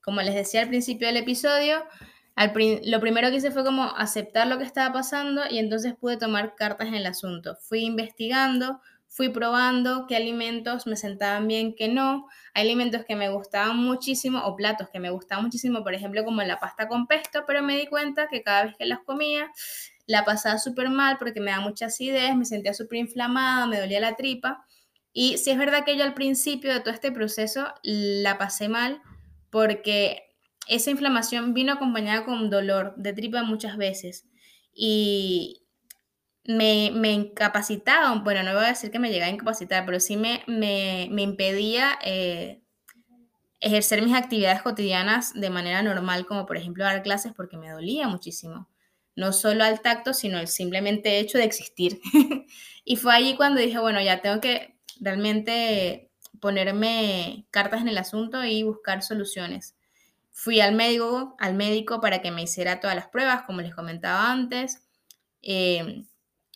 como 0.01 0.23
les 0.23 0.35
decía 0.35 0.63
al 0.63 0.69
principio 0.69 1.07
del 1.07 1.19
episodio, 1.19 1.85
lo 2.85 3.01
primero 3.01 3.29
que 3.29 3.37
hice 3.37 3.51
fue 3.51 3.65
como 3.65 3.85
aceptar 3.97 4.47
lo 4.47 4.57
que 4.57 4.65
estaba 4.65 4.93
pasando 4.95 5.43
y 5.51 5.59
entonces 5.59 5.95
pude 5.95 6.17
tomar 6.17 6.55
cartas 6.55 6.89
en 6.89 6.95
el 6.95 7.05
asunto. 7.05 7.57
Fui 7.61 7.81
investigando, 7.85 8.81
fui 9.11 9.29
probando 9.29 10.07
qué 10.07 10.15
alimentos 10.15 10.87
me 10.87 10.95
sentaban 10.95 11.49
bien, 11.49 11.75
qué 11.75 11.89
no. 11.89 12.29
Hay 12.55 12.63
alimentos 12.63 13.05
que 13.05 13.17
me 13.17 13.29
gustaban 13.29 13.77
muchísimo 13.77 14.39
o 14.45 14.55
platos 14.55 14.89
que 14.89 15.01
me 15.01 15.11
gustaban 15.11 15.45
muchísimo, 15.45 15.83
por 15.83 15.95
ejemplo, 15.95 16.25
como 16.25 16.43
la 16.43 16.61
pasta 16.61 16.87
con 16.87 17.09
pesto, 17.09 17.43
pero 17.45 17.61
me 17.61 17.77
di 17.77 17.87
cuenta 17.89 18.29
que 18.29 18.43
cada 18.43 18.67
vez 18.67 18.77
que 18.79 18.87
las 18.87 19.01
comía 19.01 19.51
la 20.07 20.25
pasaba 20.25 20.59
súper 20.59 20.91
mal 20.91 21.19
porque 21.19 21.41
me 21.41 21.51
da 21.51 21.61
mucha 21.61 21.87
acidez, 21.87 22.37
me 22.37 22.45
sentía 22.45 22.73
súper 22.73 22.99
inflamada, 22.99 23.67
me 23.67 23.81
dolía 23.81 23.99
la 24.01 24.15
tripa. 24.15 24.65
Y 25.13 25.39
si 25.39 25.51
es 25.51 25.59
verdad 25.59 25.85
que 25.85 25.97
yo 25.97 26.05
al 26.05 26.15
principio 26.15 26.73
de 26.73 26.79
todo 26.79 26.95
este 26.95 27.11
proceso 27.11 27.67
la 27.83 28.39
pasé 28.39 28.69
mal 28.69 29.03
porque 29.51 30.23
esa 30.69 30.93
inflamación 30.93 31.53
vino 31.53 31.73
acompañada 31.73 32.25
con 32.25 32.49
dolor 32.49 32.95
de 32.97 33.13
tripa 33.13 33.43
muchas 33.43 33.77
veces. 33.77 34.29
Y, 34.73 35.63
me, 36.57 36.91
me, 36.93 37.13
incapacitaba, 37.13 38.15
bueno, 38.21 38.43
no 38.43 38.55
voy 38.55 38.65
a 38.65 38.69
decir 38.69 38.91
que 38.91 38.99
me 38.99 39.11
llegaba 39.11 39.31
a 39.31 39.35
incapacitar, 39.35 39.85
pero 39.87 40.01
sí 40.01 40.17
me, 40.17 40.43
me, 40.47 41.09
me 41.11 41.23
impedía 41.23 41.99
eh, 42.05 42.61
ejercer 43.61 44.03
mis 44.03 44.15
actividades 44.15 44.63
cotidianas 44.63 45.33
de 45.35 45.51
manera 45.51 45.83
normal, 45.83 46.27
como 46.27 46.47
por 46.47 46.57
ejemplo 46.57 46.85
dar 46.85 47.03
clases, 47.03 47.33
porque 47.35 47.57
me 47.57 47.71
dolía 47.71 48.09
muchísimo. 48.09 48.69
No 49.17 49.33
solo 49.33 49.65
al 49.65 49.81
tacto, 49.81 50.15
sino 50.15 50.39
el 50.39 50.49
simplemente 50.49 51.19
hecho 51.19 51.39
de 51.39 51.45
existir. 51.45 52.01
y 52.85 52.97
fue 52.97 53.15
allí 53.15 53.37
cuando 53.37 53.61
dije, 53.61 53.79
bueno, 53.79 54.01
ya 54.01 54.23
tengo 54.23 54.41
que 54.41 54.77
realmente 55.01 56.11
ponerme 56.41 57.47
cartas 57.51 57.83
en 57.83 57.89
el 57.89 57.99
asunto 57.99 58.45
y 58.45 58.63
buscar 58.63 59.03
soluciones. 59.03 59.77
Fui 60.33 60.61
al 60.61 60.75
médico, 60.75 61.37
al 61.39 61.55
médico 61.55 62.01
para 62.01 62.23
que 62.23 62.31
me 62.31 62.43
hiciera 62.43 62.81
todas 62.81 62.97
las 62.97 63.09
pruebas, 63.09 63.43
como 63.43 63.61
les 63.61 63.75
comentaba 63.75 64.31
antes. 64.31 64.83
Eh, 65.43 66.05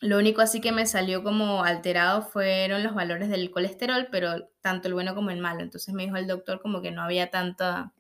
lo 0.05 0.19
único 0.19 0.43
así 0.43 0.61
que 0.61 0.71
me 0.71 0.85
salió 0.85 1.23
como 1.23 1.65
alterado 1.65 2.21
fueron 2.21 2.83
los 2.83 2.95
valores 2.95 3.31
del 3.31 3.51
colesterol, 3.51 4.09
pero 4.11 4.51
tanto 4.61 4.87
el 4.87 4.93
bueno 4.93 5.15
como 5.15 5.31
el 5.31 5.41
malo. 5.41 5.63
Entonces 5.63 5.95
me 5.95 6.03
dijo 6.03 6.17
el 6.17 6.27
doctor 6.27 6.61
como 6.61 6.83
que 6.83 6.91
no 6.91 7.01
había 7.01 7.31
tanta, 7.31 7.95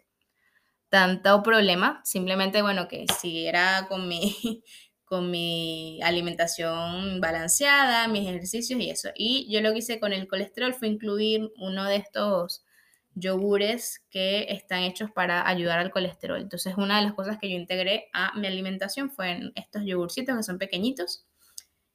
tanto 0.90 1.42
problema, 1.42 2.02
simplemente 2.04 2.60
bueno 2.60 2.88
que 2.88 3.06
siguiera 3.18 3.86
con 3.88 4.06
mi, 4.06 4.36
con 5.06 5.30
mi 5.30 5.98
alimentación 6.02 7.22
balanceada, 7.22 8.06
mis 8.06 8.28
ejercicios 8.28 8.78
y 8.78 8.90
eso. 8.90 9.08
Y 9.14 9.50
yo 9.50 9.62
lo 9.62 9.72
que 9.72 9.78
hice 9.78 9.98
con 9.98 10.12
el 10.12 10.28
colesterol 10.28 10.74
fue 10.74 10.88
incluir 10.88 11.50
uno 11.56 11.84
de 11.84 11.96
estos 11.96 12.66
yogures 13.14 14.04
que 14.10 14.48
están 14.50 14.82
hechos 14.82 15.10
para 15.10 15.48
ayudar 15.48 15.78
al 15.78 15.90
colesterol. 15.90 16.42
Entonces 16.42 16.74
una 16.76 16.98
de 16.98 17.04
las 17.04 17.14
cosas 17.14 17.38
que 17.38 17.48
yo 17.48 17.56
integré 17.56 18.10
a 18.12 18.38
mi 18.38 18.46
alimentación 18.46 19.10
fue 19.10 19.52
estos 19.54 19.84
yogurcitos 19.86 20.36
que 20.36 20.42
son 20.42 20.58
pequeñitos 20.58 21.24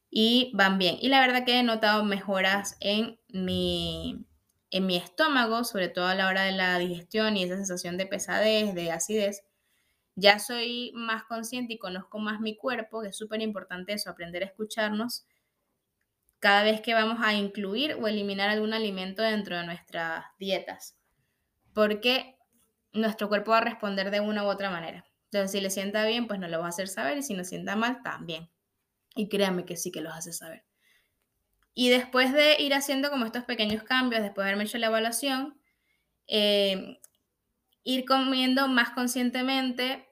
y 0.09 0.51
van 0.55 0.77
bien. 0.77 0.97
Y 0.99 1.09
la 1.09 1.19
verdad 1.19 1.45
que 1.45 1.59
he 1.59 1.63
notado 1.63 2.03
mejoras 2.03 2.77
en 2.79 3.19
mi, 3.29 4.25
en 4.71 4.85
mi 4.85 4.97
estómago, 4.97 5.63
sobre 5.63 5.89
todo 5.89 6.07
a 6.07 6.15
la 6.15 6.27
hora 6.27 6.43
de 6.43 6.51
la 6.51 6.77
digestión 6.79 7.37
y 7.37 7.43
esa 7.43 7.55
sensación 7.55 7.97
de 7.97 8.05
pesadez, 8.05 8.73
de 8.73 8.91
acidez. 8.91 9.43
Ya 10.15 10.39
soy 10.39 10.91
más 10.95 11.23
consciente 11.23 11.73
y 11.73 11.79
conozco 11.79 12.19
más 12.19 12.41
mi 12.41 12.57
cuerpo, 12.57 13.01
que 13.01 13.09
es 13.09 13.17
súper 13.17 13.41
importante 13.41 13.93
eso, 13.93 14.09
aprender 14.09 14.43
a 14.43 14.47
escucharnos 14.47 15.25
cada 16.39 16.63
vez 16.63 16.81
que 16.81 16.93
vamos 16.93 17.19
a 17.21 17.33
incluir 17.33 17.95
o 17.95 18.07
eliminar 18.07 18.49
algún 18.49 18.73
alimento 18.73 19.21
dentro 19.21 19.57
de 19.57 19.65
nuestras 19.65 20.25
dietas. 20.39 20.97
Porque 21.73 22.37
nuestro 22.93 23.29
cuerpo 23.29 23.51
va 23.51 23.59
a 23.59 23.61
responder 23.61 24.09
de 24.11 24.21
una 24.21 24.43
u 24.43 24.47
otra 24.47 24.69
manera. 24.69 25.05
Entonces, 25.25 25.51
si 25.51 25.61
le 25.61 25.69
sienta 25.69 26.05
bien, 26.05 26.27
pues 26.27 26.39
nos 26.39 26.49
lo 26.49 26.59
va 26.59 26.65
a 26.65 26.69
hacer 26.69 26.87
saber 26.87 27.17
y 27.17 27.23
si 27.23 27.33
nos 27.35 27.47
sienta 27.47 27.75
mal, 27.75 28.01
también. 28.03 28.49
Y 29.15 29.29
créanme 29.29 29.65
que 29.65 29.77
sí 29.77 29.91
que 29.91 30.01
los 30.01 30.13
hace 30.13 30.33
saber. 30.33 30.63
Y 31.73 31.89
después 31.89 32.33
de 32.33 32.61
ir 32.61 32.73
haciendo 32.73 33.09
como 33.09 33.25
estos 33.25 33.45
pequeños 33.45 33.83
cambios, 33.83 34.21
después 34.21 34.43
de 34.43 34.49
haberme 34.49 34.65
hecho 34.65 34.77
la 34.77 34.87
evaluación, 34.87 35.59
eh, 36.27 36.99
ir 37.83 38.05
comiendo 38.05 38.67
más 38.67 38.91
conscientemente, 38.91 40.07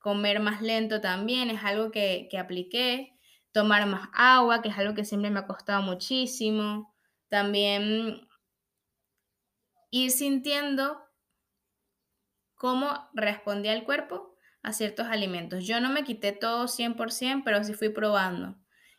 comer 0.00 0.40
más 0.40 0.62
lento 0.62 1.00
también 1.00 1.50
es 1.50 1.62
algo 1.62 1.90
que, 1.90 2.28
que 2.30 2.38
apliqué, 2.38 3.18
tomar 3.52 3.86
más 3.86 4.08
agua, 4.14 4.62
que 4.62 4.68
es 4.68 4.78
algo 4.78 4.94
que 4.94 5.04
siempre 5.04 5.30
me 5.30 5.40
ha 5.40 5.46
costado 5.46 5.82
muchísimo, 5.82 6.94
también 7.28 8.26
ir 9.90 10.10
sintiendo 10.10 11.00
cómo 12.54 13.08
respondía 13.14 13.72
el 13.72 13.84
cuerpo 13.84 14.37
a 14.62 14.72
ciertos 14.72 15.06
alimentos. 15.06 15.66
Yo 15.66 15.80
no 15.80 15.90
me 15.90 16.04
quité 16.04 16.32
todo 16.32 16.66
100%, 16.66 17.42
pero 17.44 17.62
sí 17.64 17.74
fui 17.74 17.88
probando. 17.90 18.56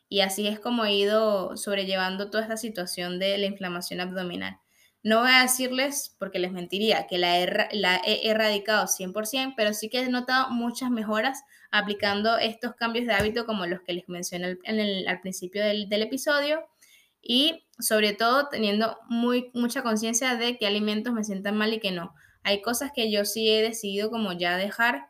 Y 0.08 0.22
así 0.22 0.48
es 0.48 0.60
como 0.60 0.86
he 0.86 0.95
ido 0.95 1.56
sobrellevando 1.56 2.30
toda 2.30 2.43
esta 2.43 2.58
situación 2.58 3.19
de 3.19 3.38
la 3.38 3.45
inflamación 3.45 4.02
abdominal. 4.02 4.60
No 5.02 5.22
voy 5.22 5.32
a 5.32 5.43
decirles, 5.43 6.15
porque 6.19 6.39
les 6.39 6.52
mentiría, 6.52 7.08
que 7.08 7.17
la 7.17 7.39
he, 7.39 7.69
la 7.72 8.02
he 8.06 8.28
erradicado 8.30 8.88
100%, 8.88 9.54
pero 9.56 9.74
sí 9.74 9.89
que 9.89 10.02
he 10.02 10.10
notado 10.10 10.50
muchas 10.50 10.89
mejoras 10.89 11.43
aplicando 11.72 12.38
estos 12.38 12.76
cambios 12.76 13.06
de 13.06 13.13
hábito 13.13 13.45
como 13.45 13.65
los 13.65 13.82
que 13.82 13.93
les 13.93 14.10
mencioné 14.10 14.58
al 15.08 15.22
principio 15.22 15.63
del, 15.63 15.88
del, 15.88 16.02
episodio 16.02 16.67
y 17.22 17.65
sobre 17.80 18.13
todo 18.13 18.50
teniendo 18.50 18.98
muy, 19.08 19.52
mucha 19.54 19.84
conciencia 19.84 20.36
de 20.36 20.58
qué 20.58 20.67
alimentos 20.67 21.13
me 21.13 21.24
sientan 21.24 21.56
mal 21.56 21.74
y 21.74 21.80
que 21.80 21.91
no. 21.91 22.13
Hay 22.43 22.62
cosas 22.62 22.91
que 22.93 23.12
yo 23.12 23.24
sí 23.24 23.50
he 23.50 23.62
decidido 23.62 24.10
como 24.10 24.34
ya 24.34 24.58
dejar 24.58 25.09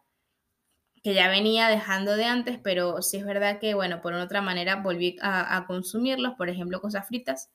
que 1.04 1.14
ya 1.14 1.30
venía 1.30 1.68
dejando 1.70 2.16
de 2.16 2.26
antes, 2.26 2.60
pero 2.62 3.02
sí 3.02 3.18
es 3.18 3.26
verdad 3.26 3.60
que, 3.60 3.74
bueno, 3.74 4.02
por 4.02 4.14
otra 4.14 4.42
manera 4.42 4.78
volví 4.78 5.18
a, 5.22 5.66
consumirlos, 5.68 6.34
por 6.36 6.50
ejemplo, 6.50 6.82
cosas 6.82 7.08
fritas 7.08 7.50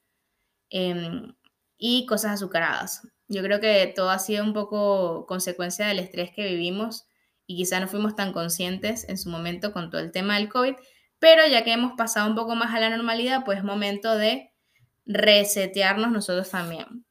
em, 0.71 1.35
y 1.77 2.07
cosas 2.07 2.33
azucaradas. 2.33 3.09
Yo 3.29 3.43
creo 3.43 3.61
que 3.61 3.93
todo 3.95 4.11
ha 4.11 4.19
sido 4.19 4.45
un 4.45 4.53
poco 4.53 5.27
consecuencia 5.27 5.87
del 5.87 5.99
estrés 5.99 6.31
que 6.35 6.47
vivimos 6.47 7.07
y 7.47 7.57
quizá 7.57 7.81
no 7.81 7.89
fuimos 7.89 8.17
tan 8.17 8.33
conscientes 8.33 9.09
en 9.09 9.19
su 9.19 9.29
momento 9.31 9.73
con 9.73 9.91
todo 9.91 10.01
el 10.01 10.13
tema 10.13 10.37
del 10.37 10.49
COVID, 10.49 10.75
pero 11.19 11.47
ya 11.47 11.65
que 11.65 11.73
hemos 11.73 11.93
pasado 11.97 12.29
un 12.29 12.35
poco 12.35 12.55
más 12.55 12.75
a 12.75 12.81
la 12.81 12.91
normalidad, 12.91 13.45
pues 13.45 13.59
es 13.59 13.65
momento 13.65 14.17
de 14.17 14.53
resetearnos 15.07 16.11
nosotros 16.11 16.51
también. 16.51 17.05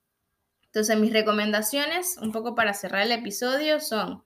Entonces, 0.66 0.98
mis 0.98 1.14
recomendaciones, 1.14 2.18
un 2.18 2.32
poco 2.32 2.56
para 2.56 2.74
cerrar 2.74 3.04
el 3.04 3.12
episodio, 3.12 3.80
son 3.80 4.24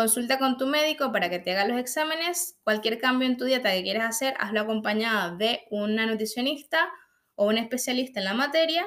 Consulta 0.00 0.38
con 0.38 0.56
tu 0.56 0.66
médico 0.66 1.12
para 1.12 1.28
que 1.28 1.40
te 1.40 1.50
haga 1.50 1.66
los 1.66 1.78
exámenes. 1.78 2.58
Cualquier 2.64 2.98
cambio 2.98 3.28
en 3.28 3.36
tu 3.36 3.44
dieta 3.44 3.70
que 3.70 3.82
quieras 3.82 4.08
hacer, 4.08 4.34
hazlo 4.40 4.62
acompañado 4.62 5.36
de 5.36 5.66
una 5.70 6.06
nutricionista 6.06 6.88
o 7.34 7.46
un 7.46 7.58
especialista 7.58 8.18
en 8.18 8.24
la 8.24 8.32
materia. 8.32 8.86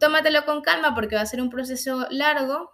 Tómatelo 0.00 0.46
con 0.46 0.62
calma 0.62 0.94
porque 0.94 1.16
va 1.16 1.20
a 1.20 1.26
ser 1.26 1.42
un 1.42 1.50
proceso 1.50 2.06
largo 2.08 2.70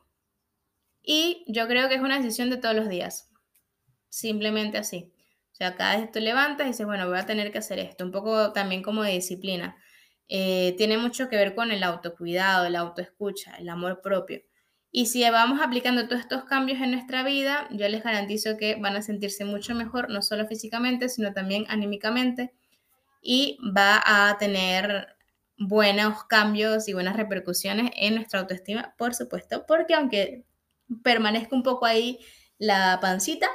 y 1.03 1.45
yo 1.49 1.67
creo 1.67 1.89
que 1.89 1.97
es 1.97 2.01
una 2.01 2.19
decisión 2.19 2.51
de 2.51 2.57
todos 2.57 2.77
los 2.77 2.89
días. 2.89 3.29
Simplemente 4.09 4.79
así. 4.79 5.13
O 5.51 5.57
sea, 5.57 5.75
cada 5.75 5.97
vez 5.97 6.13
te 6.13 6.21
levantas 6.21 6.69
y 6.69 6.71
dices, 6.71 6.87
bueno, 6.87 7.09
voy 7.09 7.19
a 7.19 7.27
tener 7.27 7.51
que 7.51 7.59
hacer 7.59 7.81
esto. 7.81 8.05
Un 8.05 8.13
poco 8.13 8.53
también 8.53 8.81
como 8.81 9.03
de 9.03 9.11
disciplina. 9.11 9.77
Eh, 10.29 10.77
tiene 10.79 10.99
mucho 10.99 11.29
que 11.29 11.35
ver 11.35 11.57
con 11.57 11.73
el 11.73 11.83
autocuidado, 11.83 12.69
la 12.69 12.79
autoescucha, 12.79 13.57
el 13.57 13.71
amor 13.71 14.03
propio. 14.03 14.41
Y 14.90 15.07
si 15.07 15.29
vamos 15.29 15.61
aplicando 15.61 16.09
todos 16.09 16.22
estos 16.22 16.44
cambios 16.44 16.81
en 16.81 16.92
nuestra 16.92 17.22
vida, 17.22 17.68
yo 17.70 17.88
les 17.88 18.03
garantizo 18.03 18.57
que 18.57 18.77
van 18.77 18.96
a 18.96 19.03
sentirse 19.03 19.44
mucho 19.44 19.74
mejor, 19.74 20.11
no 20.11 20.22
solo 20.22 20.46
físicamente, 20.46 21.09
sino 21.09 21.33
también 21.33 21.66
anímicamente. 21.68 22.55
Y 23.20 23.59
va 23.77 24.03
a 24.05 24.38
tener 24.38 25.16
buenos 25.59 26.24
cambios 26.24 26.88
y 26.88 26.94
buenas 26.94 27.16
repercusiones 27.16 27.90
en 27.96 28.14
nuestra 28.14 28.40
autoestima, 28.40 28.94
por 28.96 29.14
supuesto, 29.14 29.66
porque 29.66 29.94
aunque 29.94 30.46
permanezca 31.03 31.55
un 31.55 31.62
poco 31.62 31.85
ahí 31.85 32.20
la 32.59 32.98
pancita, 33.01 33.48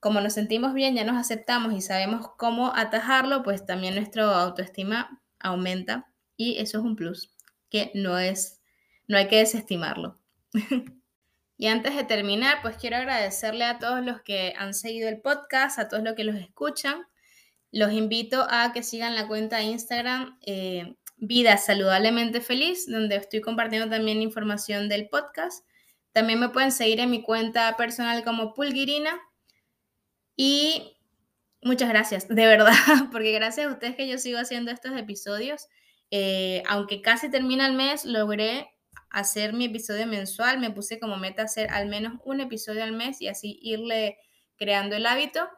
como 0.00 0.20
nos 0.20 0.34
sentimos 0.34 0.72
bien, 0.72 0.94
ya 0.94 1.04
nos 1.04 1.16
aceptamos 1.16 1.74
y 1.74 1.80
sabemos 1.82 2.28
cómo 2.38 2.72
atajarlo, 2.74 3.42
pues 3.42 3.66
también 3.66 3.96
nuestra 3.96 4.24
autoestima 4.42 5.20
aumenta 5.40 6.12
y 6.36 6.58
eso 6.58 6.78
es 6.78 6.84
un 6.84 6.96
plus 6.96 7.34
que 7.70 7.90
no 7.94 8.18
es, 8.18 8.62
no 9.08 9.18
hay 9.18 9.28
que 9.28 9.38
desestimarlo. 9.38 10.20
y 11.58 11.66
antes 11.66 11.94
de 11.96 12.04
terminar, 12.04 12.58
pues 12.62 12.76
quiero 12.76 12.96
agradecerle 12.96 13.64
a 13.64 13.78
todos 13.78 14.04
los 14.04 14.22
que 14.22 14.54
han 14.56 14.74
seguido 14.74 15.08
el 15.08 15.20
podcast, 15.20 15.78
a 15.78 15.88
todos 15.88 16.02
los 16.02 16.14
que 16.14 16.24
los 16.24 16.36
escuchan. 16.36 17.06
Los 17.72 17.92
invito 17.92 18.46
a 18.48 18.72
que 18.72 18.82
sigan 18.82 19.14
la 19.14 19.26
cuenta 19.28 19.58
de 19.58 19.64
Instagram 19.64 20.38
eh, 20.46 20.96
Vida 21.16 21.56
Saludablemente 21.56 22.40
Feliz, 22.40 22.86
donde 22.88 23.16
estoy 23.16 23.40
compartiendo 23.40 23.88
también 23.88 24.22
información 24.22 24.88
del 24.88 25.08
podcast. 25.08 25.66
También 26.12 26.40
me 26.40 26.48
pueden 26.48 26.72
seguir 26.72 27.00
en 27.00 27.10
mi 27.10 27.22
cuenta 27.22 27.76
personal 27.76 28.24
como 28.24 28.54
Pulguirina. 28.54 29.20
Y 30.36 30.98
muchas 31.62 31.88
gracias, 31.88 32.28
de 32.28 32.46
verdad, 32.46 32.72
porque 33.12 33.32
gracias 33.32 33.66
a 33.66 33.72
ustedes 33.72 33.96
que 33.96 34.08
yo 34.08 34.18
sigo 34.18 34.38
haciendo 34.38 34.70
estos 34.70 34.96
episodios. 34.96 35.68
Eh, 36.10 36.62
aunque 36.68 37.02
casi 37.02 37.30
termina 37.30 37.66
el 37.66 37.74
mes, 37.74 38.04
logré 38.04 38.75
hacer 39.10 39.52
mi 39.52 39.66
episodio 39.66 40.06
mensual. 40.06 40.58
Me 40.58 40.70
puse 40.70 40.98
como 40.98 41.16
meta 41.16 41.42
hacer 41.42 41.70
al 41.70 41.88
menos 41.88 42.14
un 42.24 42.40
episodio 42.40 42.84
al 42.84 42.92
mes 42.92 43.20
y 43.20 43.28
así 43.28 43.58
irle 43.62 44.18
creando 44.56 44.96
el 44.96 45.06
hábito, 45.06 45.48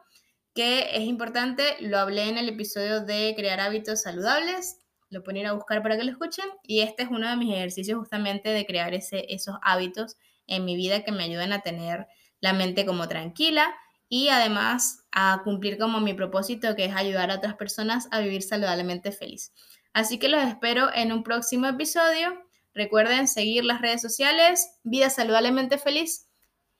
que 0.53 0.95
es 0.95 1.01
importante. 1.01 1.77
Lo 1.79 1.99
hablé 1.99 2.29
en 2.29 2.37
el 2.37 2.49
episodio 2.49 3.01
de 3.01 3.33
crear 3.35 3.59
hábitos 3.59 4.01
saludables. 4.01 4.77
Lo 5.09 5.23
ir 5.33 5.47
a 5.47 5.53
buscar 5.53 5.81
para 5.81 5.97
que 5.97 6.03
lo 6.03 6.11
escuchen. 6.11 6.45
Y 6.63 6.81
este 6.81 7.03
es 7.03 7.09
uno 7.09 7.29
de 7.29 7.35
mis 7.35 7.53
ejercicios 7.53 7.97
justamente 7.97 8.49
de 8.49 8.65
crear 8.65 8.93
ese, 8.93 9.25
esos 9.33 9.55
hábitos 9.61 10.17
en 10.47 10.65
mi 10.65 10.75
vida 10.75 11.03
que 11.03 11.11
me 11.11 11.23
ayuden 11.23 11.53
a 11.53 11.61
tener 11.61 12.07
la 12.41 12.53
mente 12.53 12.85
como 12.85 13.07
tranquila 13.07 13.73
y 14.09 14.29
además 14.29 15.05
a 15.11 15.41
cumplir 15.43 15.77
como 15.77 15.99
mi 15.99 16.13
propósito 16.13 16.75
que 16.75 16.85
es 16.85 16.95
ayudar 16.95 17.29
a 17.31 17.35
otras 17.35 17.55
personas 17.55 18.07
a 18.11 18.19
vivir 18.19 18.41
saludablemente 18.41 19.11
feliz. 19.11 19.53
Así 19.93 20.17
que 20.17 20.29
los 20.29 20.43
espero 20.43 20.89
en 20.93 21.11
un 21.11 21.23
próximo 21.23 21.67
episodio. 21.67 22.48
Recuerden 22.73 23.27
seguir 23.27 23.65
las 23.65 23.81
redes 23.81 24.01
sociales, 24.01 24.69
Vida 24.83 25.09
Saludablemente 25.09 25.77
Feliz 25.77 26.27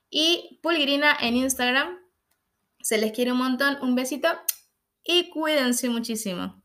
y 0.08 0.58
Pulgrina 0.62 1.16
en 1.20 1.36
Instagram. 1.36 1.98
Se 2.80 2.98
les 2.98 3.12
quiere 3.12 3.32
un 3.32 3.38
montón, 3.38 3.78
un 3.82 3.94
besito 3.94 4.28
y 5.04 5.30
cuídense 5.30 5.88
muchísimo. 5.88 6.59